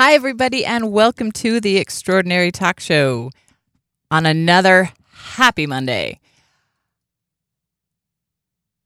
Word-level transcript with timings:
Hi, 0.00 0.12
everybody, 0.12 0.64
and 0.64 0.92
welcome 0.92 1.32
to 1.32 1.58
the 1.58 1.76
Extraordinary 1.76 2.52
Talk 2.52 2.78
Show 2.78 3.32
on 4.12 4.26
another 4.26 4.92
happy 5.10 5.66
Monday. 5.66 6.20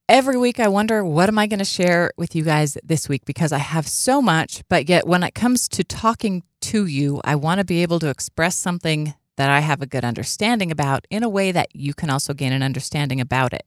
Every 0.09 0.39
week, 0.39 0.59
I 0.59 0.69
wonder 0.69 1.05
what 1.05 1.29
am 1.29 1.39
I 1.39 1.47
going 1.47 1.59
to 1.59 1.67
share 1.67 2.13
with 2.17 2.35
you 2.35 2.45
guys 2.45 2.79
this 2.83 3.11
week 3.11 3.27
because 3.27 3.53
I 3.53 3.59
have 3.59 3.87
so 3.87 4.23
much, 4.23 4.63
but 4.71 4.89
yet 4.89 5.07
when 5.07 5.23
it 5.23 5.35
comes 5.35 5.69
to 5.69 5.85
talking 5.85 6.45
to 6.63 6.87
you, 6.87 7.21
I 7.27 7.37
want 7.37 7.59
to 7.59 7.65
be 7.67 7.83
able 7.83 7.99
to 7.99 8.09
express 8.09 8.57
something 8.57 9.13
that 9.37 9.51
I 9.51 9.61
have 9.61 9.83
a 9.83 9.87
good 9.87 10.07
understanding 10.07 10.71
about 10.71 11.07
in 11.11 11.23
a 11.23 11.29
way 11.29 11.53
that 11.53 11.77
you 11.77 11.93
can 11.93 12.09
also 12.09 12.33
gain 12.33 12.55
an 12.55 12.63
understanding 12.63 13.21
about 13.21 13.53
it. 13.53 13.67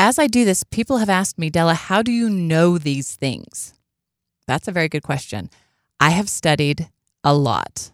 As 0.00 0.18
I 0.18 0.26
do 0.26 0.44
this, 0.44 0.64
people 0.64 0.96
have 0.96 1.08
asked 1.08 1.38
me, 1.38 1.50
Della, 1.50 1.74
how 1.74 2.02
do 2.02 2.10
you 2.10 2.28
know 2.28 2.78
these 2.78 3.14
things? 3.14 3.74
That's 4.48 4.66
a 4.66 4.72
very 4.72 4.88
good 4.88 5.04
question. 5.04 5.50
I 6.00 6.10
have 6.10 6.28
studied 6.28 6.88
a 7.22 7.34
lot. 7.34 7.90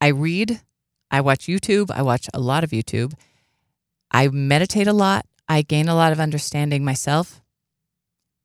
I 0.00 0.08
read, 0.08 0.60
I 1.10 1.20
watch 1.20 1.46
YouTube, 1.46 1.90
I 1.90 2.02
watch 2.02 2.28
a 2.32 2.40
lot 2.40 2.64
of 2.64 2.70
YouTube. 2.70 3.14
I 4.10 4.28
meditate 4.28 4.86
a 4.86 4.92
lot, 4.92 5.26
I 5.48 5.62
gain 5.62 5.88
a 5.88 5.94
lot 5.94 6.12
of 6.12 6.20
understanding 6.20 6.84
myself. 6.84 7.40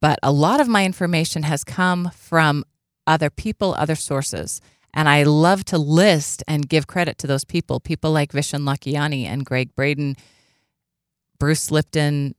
But 0.01 0.19
a 0.21 0.31
lot 0.31 0.59
of 0.59 0.67
my 0.67 0.85
information 0.85 1.43
has 1.43 1.63
come 1.63 2.11
from 2.15 2.63
other 3.07 3.29
people, 3.29 3.73
other 3.77 3.95
sources. 3.95 4.61
And 4.93 5.09
I 5.09 5.23
love 5.23 5.65
to 5.65 5.77
list 5.77 6.43
and 6.47 6.69
give 6.69 6.87
credit 6.87 7.17
to 7.19 7.27
those 7.27 7.43
people, 7.43 7.79
people 7.79 8.11
like 8.11 8.31
Vishen 8.31 8.61
Lakhiani 8.61 9.25
and 9.25 9.45
Gregg 9.45 9.75
Braden, 9.75 10.15
Bruce 11.37 11.69
Lipton, 11.69 12.35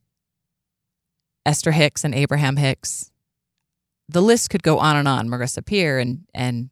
Esther 1.45 1.73
Hicks 1.73 2.03
and 2.03 2.15
Abraham 2.15 2.57
Hicks, 2.57 3.11
the 4.09 4.23
list 4.23 4.51
could 4.51 4.63
go 4.63 4.79
on 4.79 4.97
and 4.97 5.09
on, 5.09 5.29
Marissa 5.29 5.65
Peer 5.65 5.99
and 5.99 6.25
and 6.35 6.71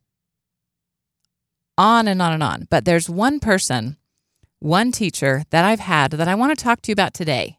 on 1.77 2.07
and 2.07 2.23
on 2.23 2.33
and 2.33 2.43
on. 2.43 2.67
But 2.71 2.85
there's 2.85 3.11
one 3.11 3.41
person, 3.41 3.97
one 4.61 4.93
teacher 4.93 5.45
that 5.51 5.65
I've 5.65 5.81
had 5.81 6.13
that 6.13 6.29
I 6.29 6.35
want 6.35 6.57
to 6.57 6.63
talk 6.63 6.83
to 6.83 6.91
you 6.91 6.95
about 6.95 7.15
today. 7.15 7.59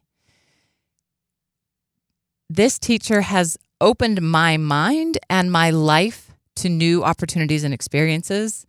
This 2.48 2.78
teacher 2.78 3.22
has 3.22 3.58
opened 3.80 4.22
my 4.22 4.56
mind 4.56 5.18
and 5.28 5.52
my 5.52 5.70
life 5.70 6.32
to 6.56 6.68
new 6.68 7.04
opportunities 7.04 7.64
and 7.64 7.74
experiences 7.74 8.66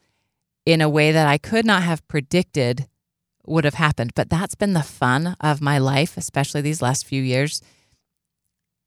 in 0.66 0.82
a 0.82 0.90
way 0.90 1.14
that 1.14 1.28
I 1.28 1.38
could 1.38 1.66
not 1.66 1.84
have 1.84 2.06
predicted 2.10 2.88
would 3.46 3.64
have 3.64 3.76
happened. 3.76 4.12
But 4.16 4.30
that's 4.30 4.56
been 4.56 4.74
the 4.74 4.84
fun 4.84 5.38
of 5.40 5.62
my 5.62 5.78
life, 5.78 6.18
especially 6.18 6.60
these 6.60 6.82
last 6.82 7.06
few 7.06 7.24
years, 7.24 7.62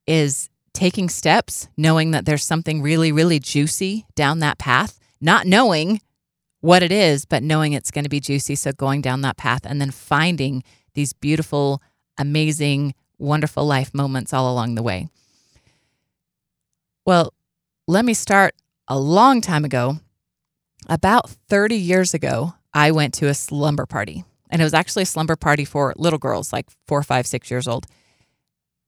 is 0.07 0.50
taking 0.75 1.09
steps, 1.09 1.69
knowing 1.77 2.11
that 2.13 2.27
there's 2.27 2.45
something 2.45 2.83
really, 2.83 3.13
really 3.13 3.39
juicy 3.39 4.07
down 4.15 4.39
that 4.41 4.59
path, 4.59 4.99
not 5.21 5.47
knowing 5.47 6.01
what 6.61 6.83
it 6.83 6.93
is, 6.93 7.25
but 7.25 7.43
knowing 7.43 7.73
it's 7.73 7.91
going 7.91 8.05
to 8.05 8.11
be 8.11 8.21
juicy. 8.21 8.55
So 8.55 8.73
going 8.73 9.01
down 9.01 9.23
that 9.23 9.37
path 9.37 9.63
and 9.65 9.81
then 9.81 9.91
finding 9.91 10.63
these 10.95 11.13
beautiful, 11.13 11.83
amazing, 12.19 12.95
wonderful 13.19 13.65
life 13.65 13.95
moments 13.95 14.33
all 14.33 14.53
along 14.53 14.75
the 14.75 14.83
way. 14.83 15.09
Well, 17.07 17.33
let 17.87 18.05
me 18.05 18.15
start 18.15 18.55
a 18.89 18.99
long 18.99 19.41
time 19.41 19.65
ago. 19.65 19.99
About 20.89 21.31
30 21.31 21.77
years 21.77 22.15
ago, 22.15 22.55
I 22.73 22.91
went 22.91 23.15
to 23.15 23.29
a 23.29 23.35
slumber 23.35 23.87
party. 23.87 24.25
And 24.51 24.61
it 24.61 24.65
was 24.65 24.75
actually 24.75 25.05
a 25.05 25.07
slumber 25.07 25.37
party 25.37 25.65
for 25.65 25.95
little 25.97 26.19
girls, 26.19 26.53
like 26.53 26.67
four, 26.87 27.03
five, 27.03 27.27
six 27.27 27.51
years 27.51 27.69
old. 27.69 27.87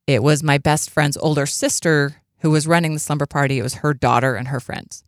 It 0.06 0.22
was 0.22 0.42
my 0.42 0.58
best 0.58 0.90
friend's 0.90 1.16
older 1.16 1.46
sister 1.46 2.22
who 2.40 2.50
was 2.50 2.66
running 2.66 2.94
the 2.94 3.00
slumber 3.00 3.26
party. 3.26 3.58
It 3.58 3.62
was 3.62 3.74
her 3.74 3.94
daughter 3.94 4.34
and 4.34 4.48
her 4.48 4.60
friends. 4.60 5.04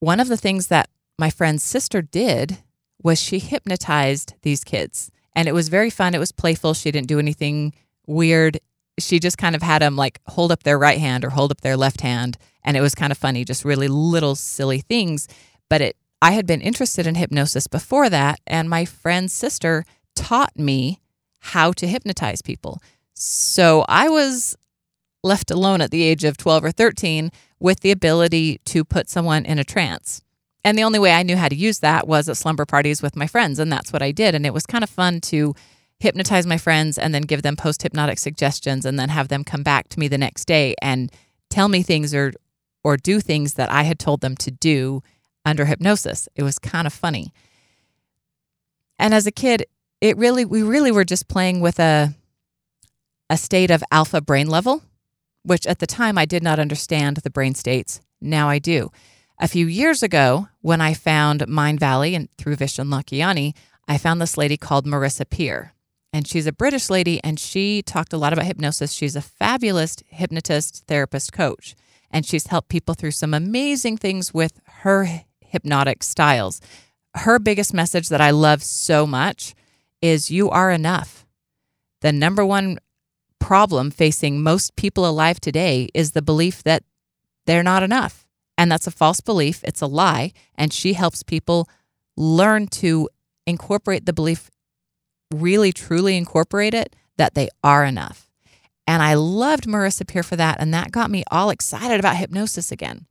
One 0.00 0.20
of 0.20 0.28
the 0.28 0.36
things 0.36 0.68
that 0.68 0.88
my 1.18 1.30
friend's 1.30 1.62
sister 1.62 2.02
did 2.02 2.58
was 3.02 3.20
she 3.20 3.38
hypnotized 3.38 4.34
these 4.42 4.64
kids. 4.64 5.10
And 5.34 5.48
it 5.48 5.52
was 5.52 5.68
very 5.68 5.90
fun. 5.90 6.14
It 6.14 6.18
was 6.18 6.32
playful. 6.32 6.74
She 6.74 6.90
didn't 6.90 7.06
do 7.06 7.18
anything 7.18 7.74
weird. 8.06 8.58
She 8.98 9.20
just 9.20 9.38
kind 9.38 9.54
of 9.54 9.62
had 9.62 9.82
them 9.82 9.94
like 9.94 10.20
hold 10.26 10.50
up 10.50 10.64
their 10.64 10.78
right 10.78 10.98
hand 10.98 11.24
or 11.24 11.30
hold 11.30 11.52
up 11.52 11.60
their 11.60 11.76
left 11.76 12.00
hand. 12.00 12.38
And 12.64 12.76
it 12.76 12.80
was 12.80 12.94
kind 12.94 13.12
of 13.12 13.18
funny, 13.18 13.44
just 13.44 13.64
really 13.64 13.88
little 13.88 14.34
silly 14.34 14.80
things. 14.80 15.28
But 15.68 15.80
it 15.80 15.96
I 16.20 16.32
had 16.32 16.46
been 16.46 16.60
interested 16.60 17.06
in 17.06 17.14
hypnosis 17.14 17.68
before 17.68 18.10
that, 18.10 18.40
and 18.46 18.68
my 18.68 18.84
friend's 18.84 19.32
sister 19.32 19.84
taught 20.16 20.56
me 20.58 20.98
how 21.38 21.70
to 21.72 21.86
hypnotize 21.86 22.42
people. 22.42 22.82
So 23.20 23.84
I 23.88 24.08
was 24.08 24.56
left 25.24 25.50
alone 25.50 25.80
at 25.80 25.90
the 25.90 26.04
age 26.04 26.22
of 26.22 26.36
12 26.36 26.64
or 26.64 26.70
13 26.70 27.32
with 27.58 27.80
the 27.80 27.90
ability 27.90 28.60
to 28.66 28.84
put 28.84 29.10
someone 29.10 29.44
in 29.44 29.58
a 29.58 29.64
trance. 29.64 30.22
And 30.64 30.78
the 30.78 30.84
only 30.84 31.00
way 31.00 31.12
I 31.12 31.24
knew 31.24 31.36
how 31.36 31.48
to 31.48 31.56
use 31.56 31.80
that 31.80 32.06
was 32.06 32.28
at 32.28 32.36
slumber 32.36 32.64
parties 32.64 33.02
with 33.02 33.16
my 33.16 33.26
friends. 33.26 33.58
And 33.58 33.72
that's 33.72 33.92
what 33.92 34.02
I 34.02 34.12
did. 34.12 34.36
And 34.36 34.46
it 34.46 34.54
was 34.54 34.66
kind 34.66 34.84
of 34.84 34.90
fun 34.90 35.20
to 35.22 35.54
hypnotize 35.98 36.46
my 36.46 36.58
friends 36.58 36.96
and 36.96 37.12
then 37.12 37.22
give 37.22 37.42
them 37.42 37.56
post 37.56 37.82
hypnotic 37.82 38.20
suggestions 38.20 38.84
and 38.84 39.00
then 39.00 39.08
have 39.08 39.26
them 39.26 39.42
come 39.42 39.64
back 39.64 39.88
to 39.88 39.98
me 39.98 40.06
the 40.06 40.18
next 40.18 40.44
day 40.44 40.76
and 40.80 41.10
tell 41.50 41.68
me 41.68 41.82
things 41.82 42.14
or 42.14 42.32
or 42.84 42.96
do 42.96 43.18
things 43.18 43.54
that 43.54 43.70
I 43.72 43.82
had 43.82 43.98
told 43.98 44.20
them 44.20 44.36
to 44.36 44.52
do 44.52 45.02
under 45.44 45.64
hypnosis. 45.64 46.28
It 46.36 46.44
was 46.44 46.60
kind 46.60 46.86
of 46.86 46.92
funny. 46.92 47.32
And 48.96 49.12
as 49.12 49.26
a 49.26 49.32
kid, 49.32 49.66
it 50.00 50.16
really 50.16 50.44
we 50.44 50.62
really 50.62 50.92
were 50.92 51.04
just 51.04 51.26
playing 51.26 51.60
with 51.60 51.80
a 51.80 52.14
a 53.30 53.36
state 53.36 53.70
of 53.70 53.84
alpha 53.90 54.20
brain 54.20 54.48
level, 54.48 54.82
which 55.42 55.66
at 55.66 55.78
the 55.78 55.86
time 55.86 56.18
I 56.18 56.24
did 56.24 56.42
not 56.42 56.58
understand 56.58 57.18
the 57.18 57.30
brain 57.30 57.54
states. 57.54 58.00
Now 58.20 58.48
I 58.48 58.58
do. 58.58 58.90
A 59.40 59.48
few 59.48 59.66
years 59.66 60.02
ago, 60.02 60.48
when 60.62 60.80
I 60.80 60.94
found 60.94 61.46
Mind 61.46 61.78
Valley 61.78 62.14
and 62.14 62.28
through 62.38 62.56
Vishen 62.56 62.88
Lakhiani, 62.88 63.54
I 63.86 63.96
found 63.96 64.20
this 64.20 64.36
lady 64.36 64.56
called 64.56 64.86
Marissa 64.86 65.28
Peer. 65.28 65.74
And 66.12 66.26
she's 66.26 66.46
a 66.46 66.52
British 66.52 66.90
lady 66.90 67.22
and 67.22 67.38
she 67.38 67.82
talked 67.82 68.12
a 68.12 68.16
lot 68.16 68.32
about 68.32 68.46
hypnosis. 68.46 68.92
She's 68.92 69.14
a 69.14 69.20
fabulous 69.22 69.96
hypnotist, 70.08 70.84
therapist, 70.86 71.32
coach. 71.32 71.76
And 72.10 72.24
she's 72.24 72.46
helped 72.46 72.70
people 72.70 72.94
through 72.94 73.10
some 73.12 73.34
amazing 73.34 73.98
things 73.98 74.32
with 74.32 74.60
her 74.80 75.22
hypnotic 75.40 76.02
styles. 76.02 76.60
Her 77.14 77.38
biggest 77.38 77.74
message 77.74 78.08
that 78.08 78.20
I 78.20 78.30
love 78.30 78.62
so 78.62 79.06
much 79.06 79.54
is 80.00 80.30
you 80.30 80.48
are 80.50 80.70
enough. 80.70 81.26
The 82.00 82.12
number 82.12 82.44
one 82.44 82.78
problem 83.40 83.90
facing 83.90 84.42
most 84.42 84.76
people 84.76 85.08
alive 85.08 85.40
today 85.40 85.88
is 85.94 86.12
the 86.12 86.22
belief 86.22 86.62
that 86.64 86.84
they're 87.46 87.62
not 87.62 87.82
enough. 87.82 88.26
And 88.56 88.70
that's 88.70 88.86
a 88.86 88.92
false 88.92 89.20
belief, 89.20 89.62
it's 89.64 89.80
a 89.80 89.86
lie. 89.86 90.32
And 90.56 90.72
she 90.72 90.94
helps 90.94 91.22
people 91.22 91.68
learn 92.16 92.66
to 92.66 93.08
incorporate 93.46 94.04
the 94.04 94.12
belief, 94.12 94.50
really, 95.32 95.72
truly 95.72 96.16
incorporate 96.16 96.74
it, 96.74 96.96
that 97.16 97.34
they 97.34 97.48
are 97.62 97.84
enough. 97.84 98.28
And 98.86 99.02
I 99.02 99.14
loved 99.14 99.64
Marissa 99.64 100.06
Peer 100.06 100.22
for 100.22 100.36
that. 100.36 100.56
And 100.60 100.72
that 100.74 100.90
got 100.90 101.10
me 101.10 101.22
all 101.30 101.50
excited 101.50 102.00
about 102.00 102.16
hypnosis 102.16 102.72
again. 102.72 103.06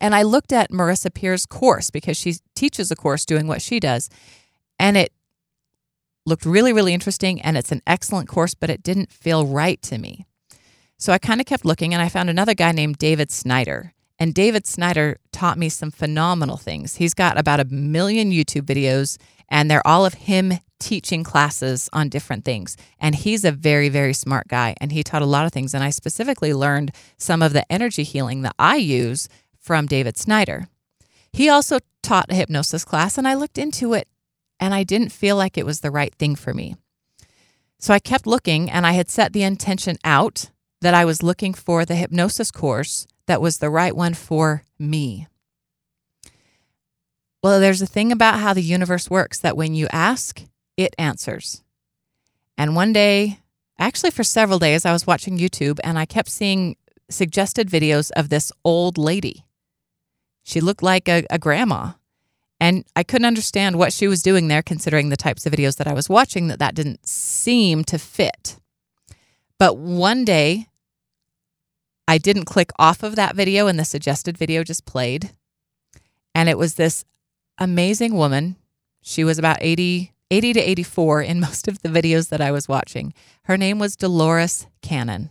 And 0.00 0.14
I 0.14 0.22
looked 0.22 0.52
at 0.52 0.70
Marissa 0.70 1.12
Peer's 1.12 1.46
course 1.46 1.90
because 1.90 2.16
she 2.16 2.36
teaches 2.54 2.90
a 2.90 2.96
course 2.96 3.24
doing 3.24 3.46
what 3.46 3.62
she 3.62 3.80
does. 3.80 4.08
And 4.78 4.96
it 4.96 5.12
looked 6.28 6.46
really, 6.46 6.72
really 6.72 6.94
interesting 6.94 7.40
and 7.40 7.56
it's 7.56 7.72
an 7.72 7.82
excellent 7.86 8.28
course, 8.28 8.54
but 8.54 8.70
it 8.70 8.82
didn't 8.82 9.10
feel 9.10 9.46
right 9.46 9.80
to 9.82 9.98
me. 9.98 10.26
So 10.98 11.12
I 11.12 11.18
kind 11.18 11.40
of 11.40 11.46
kept 11.46 11.64
looking 11.64 11.94
and 11.94 12.02
I 12.02 12.08
found 12.08 12.28
another 12.28 12.54
guy 12.54 12.72
named 12.72 12.98
David 12.98 13.30
Snyder. 13.30 13.94
And 14.18 14.34
David 14.34 14.66
Snyder 14.66 15.18
taught 15.32 15.58
me 15.58 15.68
some 15.68 15.92
phenomenal 15.92 16.56
things. 16.56 16.96
He's 16.96 17.14
got 17.14 17.38
about 17.38 17.60
a 17.60 17.64
million 17.64 18.32
YouTube 18.32 18.62
videos 18.62 19.16
and 19.48 19.70
they're 19.70 19.86
all 19.86 20.04
of 20.04 20.14
him 20.14 20.54
teaching 20.80 21.24
classes 21.24 21.88
on 21.92 22.08
different 22.08 22.44
things. 22.44 22.76
And 22.98 23.14
he's 23.14 23.44
a 23.44 23.52
very, 23.52 23.88
very 23.88 24.12
smart 24.12 24.48
guy 24.48 24.74
and 24.80 24.92
he 24.92 25.04
taught 25.04 25.22
a 25.22 25.26
lot 25.26 25.46
of 25.46 25.52
things. 25.52 25.72
And 25.72 25.84
I 25.84 25.90
specifically 25.90 26.52
learned 26.52 26.92
some 27.16 27.42
of 27.42 27.52
the 27.52 27.70
energy 27.72 28.02
healing 28.02 28.42
that 28.42 28.54
I 28.58 28.76
use 28.76 29.28
from 29.60 29.86
David 29.86 30.16
Snyder. 30.16 30.68
He 31.32 31.48
also 31.48 31.78
taught 32.02 32.30
a 32.30 32.34
hypnosis 32.34 32.84
class 32.84 33.18
and 33.18 33.28
I 33.28 33.34
looked 33.34 33.58
into 33.58 33.94
it 33.94 34.08
and 34.60 34.74
I 34.74 34.84
didn't 34.84 35.10
feel 35.10 35.36
like 35.36 35.56
it 35.56 35.66
was 35.66 35.80
the 35.80 35.90
right 35.90 36.14
thing 36.14 36.34
for 36.34 36.52
me. 36.52 36.76
So 37.78 37.94
I 37.94 37.98
kept 37.98 38.26
looking, 38.26 38.70
and 38.70 38.86
I 38.86 38.92
had 38.92 39.08
set 39.08 39.32
the 39.32 39.44
intention 39.44 39.96
out 40.04 40.50
that 40.80 40.94
I 40.94 41.04
was 41.04 41.22
looking 41.22 41.54
for 41.54 41.84
the 41.84 41.94
hypnosis 41.94 42.50
course 42.50 43.06
that 43.26 43.40
was 43.40 43.58
the 43.58 43.70
right 43.70 43.94
one 43.94 44.14
for 44.14 44.64
me. 44.78 45.26
Well, 47.42 47.60
there's 47.60 47.82
a 47.82 47.86
thing 47.86 48.10
about 48.10 48.40
how 48.40 48.52
the 48.52 48.62
universe 48.62 49.08
works 49.08 49.38
that 49.38 49.56
when 49.56 49.74
you 49.74 49.86
ask, 49.92 50.42
it 50.76 50.94
answers. 50.98 51.62
And 52.56 52.74
one 52.74 52.92
day, 52.92 53.38
actually 53.78 54.10
for 54.10 54.24
several 54.24 54.58
days, 54.58 54.84
I 54.84 54.92
was 54.92 55.06
watching 55.06 55.38
YouTube 55.38 55.78
and 55.84 55.98
I 55.98 56.04
kept 56.04 56.28
seeing 56.30 56.76
suggested 57.08 57.70
videos 57.70 58.10
of 58.16 58.28
this 58.28 58.50
old 58.64 58.98
lady. 58.98 59.44
She 60.42 60.60
looked 60.60 60.82
like 60.82 61.08
a, 61.08 61.24
a 61.30 61.38
grandma. 61.38 61.92
And 62.60 62.84
I 62.96 63.02
couldn't 63.02 63.26
understand 63.26 63.76
what 63.76 63.92
she 63.92 64.08
was 64.08 64.22
doing 64.22 64.48
there, 64.48 64.62
considering 64.62 65.08
the 65.08 65.16
types 65.16 65.46
of 65.46 65.52
videos 65.52 65.76
that 65.76 65.86
I 65.86 65.92
was 65.92 66.08
watching, 66.08 66.48
that 66.48 66.58
that 66.58 66.74
didn't 66.74 67.06
seem 67.06 67.84
to 67.84 67.98
fit. 67.98 68.58
But 69.58 69.76
one 69.76 70.24
day, 70.24 70.66
I 72.08 72.18
didn't 72.18 72.46
click 72.46 72.70
off 72.78 73.02
of 73.02 73.16
that 73.16 73.36
video 73.36 73.66
and 73.66 73.78
the 73.78 73.84
suggested 73.84 74.38
video 74.38 74.64
just 74.64 74.86
played. 74.86 75.30
And 76.34 76.48
it 76.48 76.58
was 76.58 76.74
this 76.74 77.04
amazing 77.58 78.14
woman. 78.14 78.56
She 79.02 79.24
was 79.24 79.38
about 79.38 79.58
80, 79.60 80.12
80 80.30 80.52
to 80.54 80.60
84 80.60 81.22
in 81.22 81.40
most 81.48 81.68
of 81.68 81.82
the 81.82 81.88
videos 81.88 82.30
that 82.30 82.40
I 82.40 82.50
was 82.50 82.68
watching. 82.68 83.12
Her 83.44 83.56
name 83.56 83.78
was 83.78 83.94
Dolores 83.94 84.66
Cannon. 84.82 85.30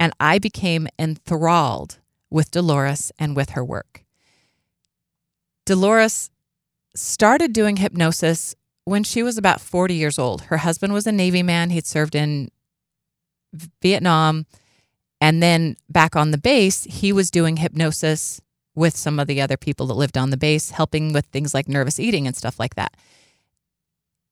And 0.00 0.12
I 0.18 0.38
became 0.38 0.88
enthralled 0.98 1.98
with 2.30 2.50
Dolores 2.50 3.12
and 3.18 3.36
with 3.36 3.50
her 3.50 3.64
work. 3.64 4.05
Dolores 5.66 6.30
started 6.94 7.52
doing 7.52 7.76
hypnosis 7.76 8.54
when 8.84 9.02
she 9.04 9.22
was 9.22 9.36
about 9.36 9.60
40 9.60 9.94
years 9.94 10.18
old. 10.18 10.42
Her 10.42 10.58
husband 10.58 10.92
was 10.94 11.06
a 11.06 11.12
Navy 11.12 11.42
man, 11.42 11.70
he'd 11.70 11.86
served 11.86 12.14
in 12.14 12.50
Vietnam. 13.82 14.46
And 15.20 15.42
then 15.42 15.76
back 15.88 16.14
on 16.14 16.30
the 16.30 16.38
base, 16.38 16.84
he 16.84 17.12
was 17.12 17.30
doing 17.30 17.58
hypnosis 17.58 18.40
with 18.74 18.96
some 18.96 19.18
of 19.18 19.26
the 19.26 19.40
other 19.40 19.56
people 19.56 19.86
that 19.86 19.94
lived 19.94 20.16
on 20.16 20.30
the 20.30 20.36
base, 20.36 20.70
helping 20.70 21.12
with 21.12 21.26
things 21.26 21.52
like 21.52 21.68
nervous 21.68 21.98
eating 21.98 22.26
and 22.26 22.36
stuff 22.36 22.60
like 22.60 22.74
that. 22.76 22.94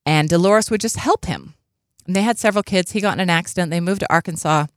And 0.05 0.29
Dolores 0.29 0.69
would 0.69 0.81
just 0.81 0.97
help 0.97 1.25
him. 1.25 1.55
And 2.05 2.15
they 2.15 2.21
had 2.21 2.37
several 2.37 2.63
kids. 2.63 2.91
He 2.91 3.01
got 3.01 3.15
in 3.15 3.19
an 3.19 3.29
accident. 3.29 3.71
They 3.71 3.79
moved 3.79 4.01
to 4.01 4.13
Arkansas. 4.13 4.67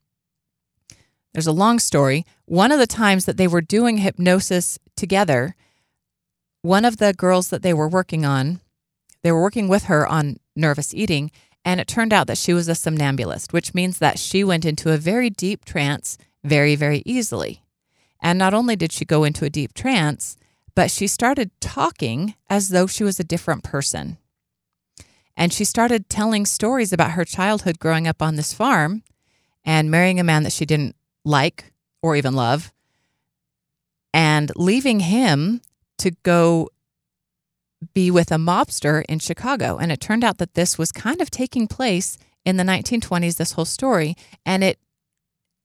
There's 1.35 1.47
a 1.47 1.53
long 1.53 1.79
story. 1.79 2.25
One 2.47 2.73
of 2.73 2.79
the 2.79 2.87
times 2.87 3.27
that 3.27 3.37
they 3.37 3.47
were 3.47 3.61
doing 3.61 3.99
hypnosis 3.99 4.79
together, 4.97 5.55
one 6.63 6.85
of 6.85 6.97
the 6.97 7.13
girls 7.13 7.51
that 7.51 7.63
they 7.63 7.75
were 7.75 7.89
working 7.89 8.25
on, 8.25 8.61
they 9.23 9.33
were 9.33 9.43
working 9.43 9.69
with 9.69 9.85
her 9.85 10.07
on 10.07 10.39
nervous 10.57 10.95
eating, 10.95 11.31
and 11.65 11.81
it 11.81 11.89
turned 11.89 12.13
out 12.13 12.27
that 12.27 12.39
she 12.39 12.55
was 12.55 12.69
a 12.69 12.75
somnambulist, 12.75 13.53
which 13.53 13.75
means 13.75 13.99
that 13.99 14.19
she 14.19 14.43
went 14.43 14.65
into 14.65 14.93
a 14.93 14.97
very 14.97 15.31
deep 15.31 15.65
trance 15.65 16.19
very, 16.45 16.75
very 16.75 17.03
easily. 17.05 17.63
And 18.21 18.39
not 18.39 18.55
only 18.55 18.77
did 18.77 18.93
she 18.93 19.05
go 19.05 19.25
into 19.25 19.45
a 19.45 19.51
deep 19.51 19.75
trance, 19.75 20.37
but 20.75 20.91
she 20.91 21.07
started 21.07 21.51
talking 21.61 22.35
as 22.49 22.69
though 22.69 22.87
she 22.87 23.05
was 23.05 23.19
a 23.19 23.25
different 23.25 23.65
person. 23.65 24.19
And 25.37 25.53
she 25.53 25.65
started 25.65 26.09
telling 26.09 26.47
stories 26.47 26.93
about 26.93 27.13
her 27.13 27.25
childhood 27.25 27.79
growing 27.79 28.09
up 28.09 28.23
on 28.23 28.37
this 28.37 28.53
farm 28.53 29.03
and 29.65 29.91
marrying 29.91 30.19
a 30.19 30.25
man 30.25 30.43
that 30.43 30.53
she 30.53 30.67
didn't 30.67 30.97
like 31.25 31.73
or 32.03 32.17
even 32.17 32.35
love 32.35 32.73
and 34.13 34.51
leaving 34.57 35.01
him 35.01 35.61
to 35.99 36.12
go 36.23 36.69
be 37.95 38.11
with 38.11 38.33
a 38.33 38.37
mobster 38.37 39.05
in 39.09 39.19
Chicago. 39.19 39.79
And 39.79 39.93
it 39.93 40.00
turned 40.00 40.25
out 40.25 40.39
that 40.39 40.55
this 40.55 40.79
was 40.79 40.93
kind 40.93 41.21
of 41.21 41.31
taking 41.31 41.69
place 41.69 42.19
in 42.45 42.56
the 42.56 42.65
1920s, 42.65 43.37
this 43.37 43.53
whole 43.53 43.65
story. 43.65 44.17
And 44.45 44.65
it 44.65 44.79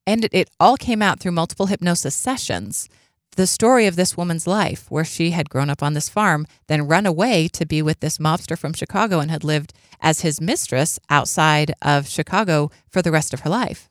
and 0.06 0.28
it, 0.34 0.50
all 0.60 0.76
came 0.76 1.02
out 1.02 1.22
through 1.22 1.32
multiple 1.32 1.68
hypnosis 1.68 2.14
sessions. 2.14 2.90
The 3.38 3.48
story 3.48 3.88
of 3.88 3.96
this 3.96 4.18
woman's 4.18 4.46
life, 4.46 4.92
where 4.92 5.06
she 5.06 5.32
had 5.32 5.50
grown 5.50 5.70
up 5.70 5.82
on 5.82 5.94
this 5.94 6.10
farm, 6.10 6.46
then 6.68 6.88
run 6.88 7.06
away 7.06 7.48
to 7.54 7.66
be 7.66 7.82
with 7.82 8.02
this 8.02 8.18
mobster 8.18 8.58
from 8.58 8.74
Chicago 8.74 9.20
and 9.20 9.32
had 9.32 9.46
lived 9.46 9.74
as 10.02 10.22
his 10.22 10.42
mistress 10.42 11.00
outside 11.10 11.74
of 11.82 12.10
Chicago 12.10 12.70
for 12.90 13.02
the 13.02 13.12
rest 13.12 13.34
of 13.34 13.40
her 13.42 13.50
life. 13.50 13.90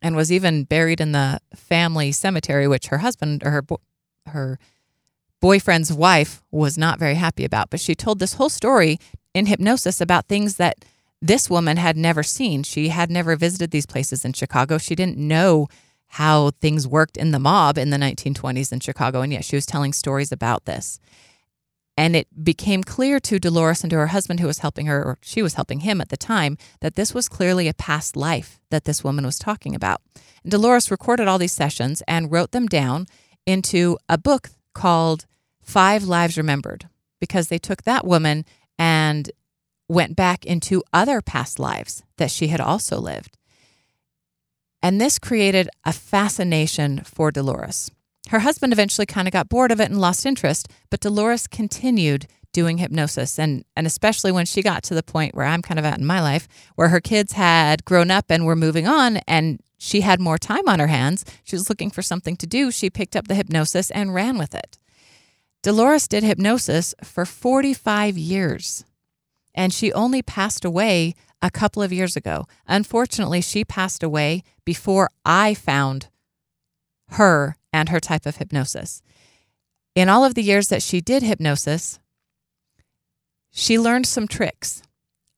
And 0.00 0.16
was 0.16 0.32
even 0.32 0.64
buried 0.64 1.00
in 1.00 1.12
the 1.12 1.40
family 1.54 2.12
cemetery, 2.12 2.66
which 2.68 2.86
her 2.86 2.98
husband 2.98 3.42
or 3.44 3.50
her 3.50 3.64
her 4.28 4.58
boyfriend's 5.42 5.92
wife 5.92 6.42
was 6.50 6.78
not 6.78 6.98
very 6.98 7.16
happy 7.16 7.44
about. 7.44 7.68
But 7.68 7.80
she 7.80 7.94
told 7.94 8.18
this 8.18 8.34
whole 8.34 8.48
story 8.48 8.98
in 9.34 9.46
hypnosis 9.46 10.00
about 10.00 10.28
things 10.28 10.56
that 10.56 10.84
this 11.20 11.50
woman 11.50 11.76
had 11.76 11.96
never 11.96 12.22
seen. 12.22 12.62
She 12.62 12.88
had 12.88 13.10
never 13.10 13.36
visited 13.36 13.70
these 13.70 13.84
places 13.84 14.24
in 14.24 14.32
Chicago. 14.32 14.78
She 14.78 14.94
didn't 14.94 15.18
know 15.18 15.68
how 16.06 16.50
things 16.60 16.86
worked 16.86 17.16
in 17.16 17.32
the 17.32 17.38
mob 17.38 17.76
in 17.76 17.90
the 17.90 17.96
1920s 17.96 18.72
in 18.72 18.80
Chicago, 18.80 19.20
and 19.20 19.32
yet 19.32 19.44
she 19.44 19.56
was 19.56 19.66
telling 19.66 19.92
stories 19.92 20.30
about 20.30 20.64
this. 20.64 21.00
And 21.96 22.16
it 22.16 22.26
became 22.42 22.82
clear 22.84 23.20
to 23.20 23.38
Dolores 23.38 23.82
and 23.82 23.90
to 23.90 23.96
her 23.96 24.08
husband, 24.08 24.40
who 24.40 24.46
was 24.46 24.58
helping 24.58 24.86
her, 24.86 25.02
or 25.02 25.18
she 25.22 25.42
was 25.42 25.54
helping 25.54 25.80
him 25.80 26.00
at 26.00 26.08
the 26.08 26.16
time, 26.16 26.56
that 26.80 26.94
this 26.94 27.14
was 27.14 27.28
clearly 27.28 27.68
a 27.68 27.74
past 27.74 28.16
life 28.16 28.60
that 28.70 28.84
this 28.84 29.02
woman 29.02 29.26
was 29.26 29.38
talking 29.38 29.74
about. 29.74 30.00
And 30.42 30.50
Dolores 30.50 30.90
recorded 30.90 31.28
all 31.28 31.38
these 31.38 31.52
sessions 31.52 32.02
and 32.06 32.30
wrote 32.30 32.52
them 32.52 32.66
down 32.66 33.06
into 33.44 33.98
a 34.08 34.16
book 34.16 34.50
called 34.74 35.26
Five 35.62 36.04
Lives 36.04 36.36
Remembered, 36.36 36.88
because 37.20 37.48
they 37.48 37.58
took 37.58 37.82
that 37.82 38.06
woman 38.06 38.44
and 38.78 39.30
went 39.88 40.16
back 40.16 40.44
into 40.44 40.82
other 40.92 41.20
past 41.20 41.58
lives 41.58 42.02
that 42.16 42.30
she 42.30 42.48
had 42.48 42.60
also 42.60 42.98
lived. 42.98 43.36
And 44.82 45.00
this 45.00 45.18
created 45.18 45.68
a 45.84 45.92
fascination 45.92 47.02
for 47.04 47.30
Dolores. 47.30 47.90
Her 48.28 48.40
husband 48.40 48.72
eventually 48.72 49.06
kind 49.06 49.28
of 49.28 49.32
got 49.32 49.48
bored 49.48 49.70
of 49.70 49.80
it 49.80 49.90
and 49.90 50.00
lost 50.00 50.26
interest, 50.26 50.68
but 50.90 51.00
Dolores 51.00 51.46
continued 51.46 52.26
doing 52.52 52.78
hypnosis. 52.78 53.38
And, 53.38 53.64
and 53.76 53.86
especially 53.86 54.32
when 54.32 54.46
she 54.46 54.62
got 54.62 54.82
to 54.84 54.94
the 54.94 55.02
point 55.02 55.34
where 55.34 55.46
I'm 55.46 55.62
kind 55.62 55.78
of 55.78 55.84
at 55.84 55.98
in 55.98 56.04
my 56.04 56.20
life, 56.20 56.48
where 56.74 56.88
her 56.88 57.00
kids 57.00 57.32
had 57.32 57.84
grown 57.84 58.10
up 58.10 58.26
and 58.28 58.44
were 58.44 58.56
moving 58.56 58.86
on, 58.86 59.18
and 59.28 59.60
she 59.78 60.02
had 60.02 60.20
more 60.20 60.38
time 60.38 60.68
on 60.68 60.78
her 60.78 60.86
hands. 60.88 61.24
She 61.44 61.56
was 61.56 61.68
looking 61.68 61.90
for 61.90 62.02
something 62.02 62.36
to 62.36 62.46
do. 62.46 62.70
She 62.70 62.90
picked 62.90 63.16
up 63.16 63.28
the 63.28 63.34
hypnosis 63.34 63.90
and 63.90 64.14
ran 64.14 64.38
with 64.38 64.54
it. 64.54 64.78
Dolores 65.62 66.08
did 66.08 66.24
hypnosis 66.24 66.94
for 67.02 67.24
45 67.24 68.18
years 68.18 68.84
and 69.54 69.72
she 69.72 69.92
only 69.92 70.22
passed 70.22 70.64
away 70.64 71.14
a 71.40 71.50
couple 71.50 71.82
of 71.82 71.92
years 71.92 72.16
ago. 72.16 72.46
Unfortunately, 72.66 73.40
she 73.40 73.64
passed 73.64 74.02
away 74.02 74.42
before 74.64 75.10
I 75.24 75.54
found 75.54 76.08
her 77.10 77.56
and 77.72 77.88
her 77.90 78.00
type 78.00 78.26
of 78.26 78.36
hypnosis. 78.36 79.02
In 79.94 80.08
all 80.08 80.24
of 80.24 80.34
the 80.34 80.42
years 80.42 80.68
that 80.68 80.82
she 80.82 81.00
did 81.00 81.22
hypnosis, 81.22 81.98
she 83.50 83.78
learned 83.78 84.06
some 84.06 84.26
tricks 84.26 84.82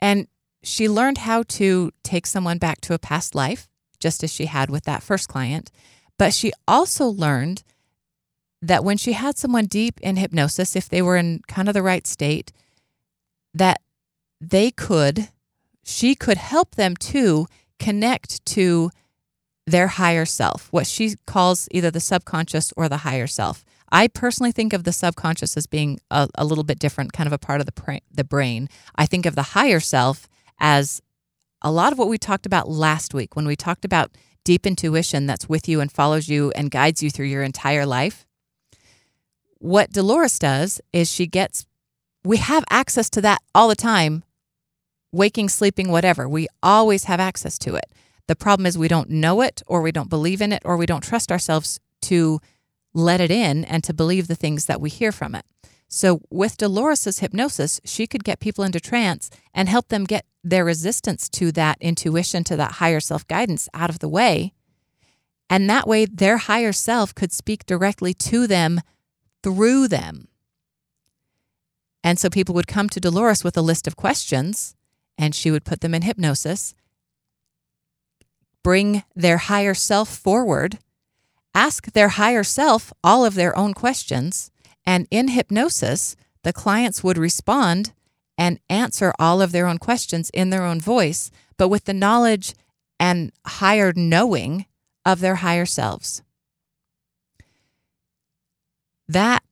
and 0.00 0.28
she 0.62 0.88
learned 0.88 1.18
how 1.18 1.42
to 1.42 1.90
take 2.02 2.26
someone 2.26 2.58
back 2.58 2.80
to 2.82 2.94
a 2.94 2.98
past 2.98 3.34
life, 3.34 3.68
just 3.98 4.22
as 4.22 4.32
she 4.32 4.46
had 4.46 4.70
with 4.70 4.84
that 4.84 5.02
first 5.02 5.28
client. 5.28 5.70
But 6.18 6.32
she 6.32 6.52
also 6.68 7.06
learned 7.06 7.64
that 8.68 8.84
when 8.84 8.96
she 8.96 9.12
had 9.12 9.36
someone 9.36 9.66
deep 9.66 10.00
in 10.00 10.16
hypnosis, 10.16 10.74
if 10.74 10.88
they 10.88 11.02
were 11.02 11.16
in 11.16 11.40
kind 11.46 11.68
of 11.68 11.74
the 11.74 11.82
right 11.82 12.06
state, 12.06 12.50
that 13.52 13.80
they 14.40 14.70
could, 14.70 15.28
she 15.84 16.14
could 16.14 16.38
help 16.38 16.74
them 16.74 16.96
to 16.96 17.46
connect 17.78 18.44
to 18.46 18.90
their 19.66 19.88
higher 19.88 20.24
self, 20.24 20.68
what 20.72 20.86
she 20.86 21.14
calls 21.26 21.68
either 21.70 21.90
the 21.90 22.00
subconscious 22.00 22.72
or 22.76 22.88
the 22.88 22.98
higher 22.98 23.26
self. 23.26 23.64
I 23.92 24.08
personally 24.08 24.52
think 24.52 24.72
of 24.72 24.84
the 24.84 24.92
subconscious 24.92 25.56
as 25.56 25.66
being 25.66 26.00
a, 26.10 26.28
a 26.34 26.44
little 26.44 26.64
bit 26.64 26.78
different, 26.78 27.12
kind 27.12 27.26
of 27.26 27.32
a 27.32 27.38
part 27.38 27.60
of 27.60 27.66
the, 27.66 27.72
pra- 27.72 28.00
the 28.10 28.24
brain. 28.24 28.68
I 28.96 29.06
think 29.06 29.26
of 29.26 29.34
the 29.34 29.42
higher 29.42 29.80
self 29.80 30.28
as 30.58 31.02
a 31.62 31.70
lot 31.70 31.92
of 31.92 31.98
what 31.98 32.08
we 32.08 32.18
talked 32.18 32.46
about 32.46 32.68
last 32.68 33.14
week 33.14 33.36
when 33.36 33.46
we 33.46 33.56
talked 33.56 33.84
about 33.84 34.10
deep 34.42 34.66
intuition 34.66 35.26
that's 35.26 35.48
with 35.48 35.68
you 35.68 35.80
and 35.80 35.92
follows 35.92 36.28
you 36.28 36.50
and 36.52 36.70
guides 36.70 37.02
you 37.02 37.10
through 37.10 37.26
your 37.26 37.42
entire 37.42 37.86
life. 37.86 38.26
What 39.64 39.92
Dolores 39.92 40.38
does 40.38 40.78
is 40.92 41.10
she 41.10 41.26
gets, 41.26 41.64
we 42.22 42.36
have 42.36 42.66
access 42.68 43.08
to 43.08 43.22
that 43.22 43.40
all 43.54 43.68
the 43.68 43.74
time 43.74 44.22
waking, 45.10 45.48
sleeping, 45.48 45.90
whatever. 45.90 46.28
We 46.28 46.48
always 46.62 47.04
have 47.04 47.18
access 47.18 47.58
to 47.60 47.74
it. 47.74 47.86
The 48.28 48.36
problem 48.36 48.66
is 48.66 48.76
we 48.76 48.88
don't 48.88 49.08
know 49.08 49.40
it 49.40 49.62
or 49.66 49.80
we 49.80 49.90
don't 49.90 50.10
believe 50.10 50.42
in 50.42 50.52
it 50.52 50.60
or 50.66 50.76
we 50.76 50.84
don't 50.84 51.02
trust 51.02 51.32
ourselves 51.32 51.80
to 52.02 52.40
let 52.92 53.22
it 53.22 53.30
in 53.30 53.64
and 53.64 53.82
to 53.84 53.94
believe 53.94 54.28
the 54.28 54.34
things 54.34 54.66
that 54.66 54.82
we 54.82 54.90
hear 54.90 55.12
from 55.12 55.34
it. 55.34 55.46
So 55.88 56.20
with 56.28 56.58
Dolores's 56.58 57.20
hypnosis, 57.20 57.80
she 57.86 58.06
could 58.06 58.22
get 58.22 58.40
people 58.40 58.64
into 58.64 58.80
trance 58.80 59.30
and 59.54 59.66
help 59.66 59.88
them 59.88 60.04
get 60.04 60.26
their 60.42 60.66
resistance 60.66 61.26
to 61.30 61.50
that 61.52 61.78
intuition, 61.80 62.44
to 62.44 62.56
that 62.56 62.72
higher 62.72 63.00
self 63.00 63.26
guidance 63.28 63.70
out 63.72 63.88
of 63.88 64.00
the 64.00 64.10
way. 64.10 64.52
And 65.48 65.70
that 65.70 65.88
way 65.88 66.04
their 66.04 66.36
higher 66.36 66.72
self 66.72 67.14
could 67.14 67.32
speak 67.32 67.64
directly 67.64 68.12
to 68.12 68.46
them 68.46 68.82
through 69.44 69.86
them. 69.86 70.26
And 72.02 72.18
so 72.18 72.28
people 72.28 72.54
would 72.54 72.66
come 72.66 72.88
to 72.88 72.98
Dolores 72.98 73.44
with 73.44 73.56
a 73.56 73.62
list 73.62 73.86
of 73.86 73.94
questions 73.94 74.74
and 75.16 75.34
she 75.34 75.50
would 75.50 75.64
put 75.64 75.80
them 75.80 75.94
in 75.94 76.02
hypnosis, 76.02 76.74
bring 78.64 79.04
their 79.14 79.36
higher 79.36 79.74
self 79.74 80.08
forward, 80.08 80.78
ask 81.54 81.92
their 81.92 82.08
higher 82.08 82.42
self 82.42 82.92
all 83.04 83.24
of 83.24 83.34
their 83.34 83.56
own 83.56 83.74
questions, 83.74 84.50
and 84.84 85.06
in 85.10 85.28
hypnosis, 85.28 86.16
the 86.42 86.52
clients 86.52 87.04
would 87.04 87.16
respond 87.16 87.92
and 88.36 88.58
answer 88.68 89.12
all 89.18 89.40
of 89.40 89.52
their 89.52 89.66
own 89.66 89.78
questions 89.78 90.30
in 90.30 90.50
their 90.50 90.64
own 90.64 90.80
voice, 90.80 91.30
but 91.56 91.68
with 91.68 91.84
the 91.84 91.94
knowledge 91.94 92.54
and 92.98 93.30
higher 93.46 93.92
knowing 93.94 94.66
of 95.06 95.20
their 95.20 95.36
higher 95.36 95.66
selves. 95.66 96.23
That 99.08 99.42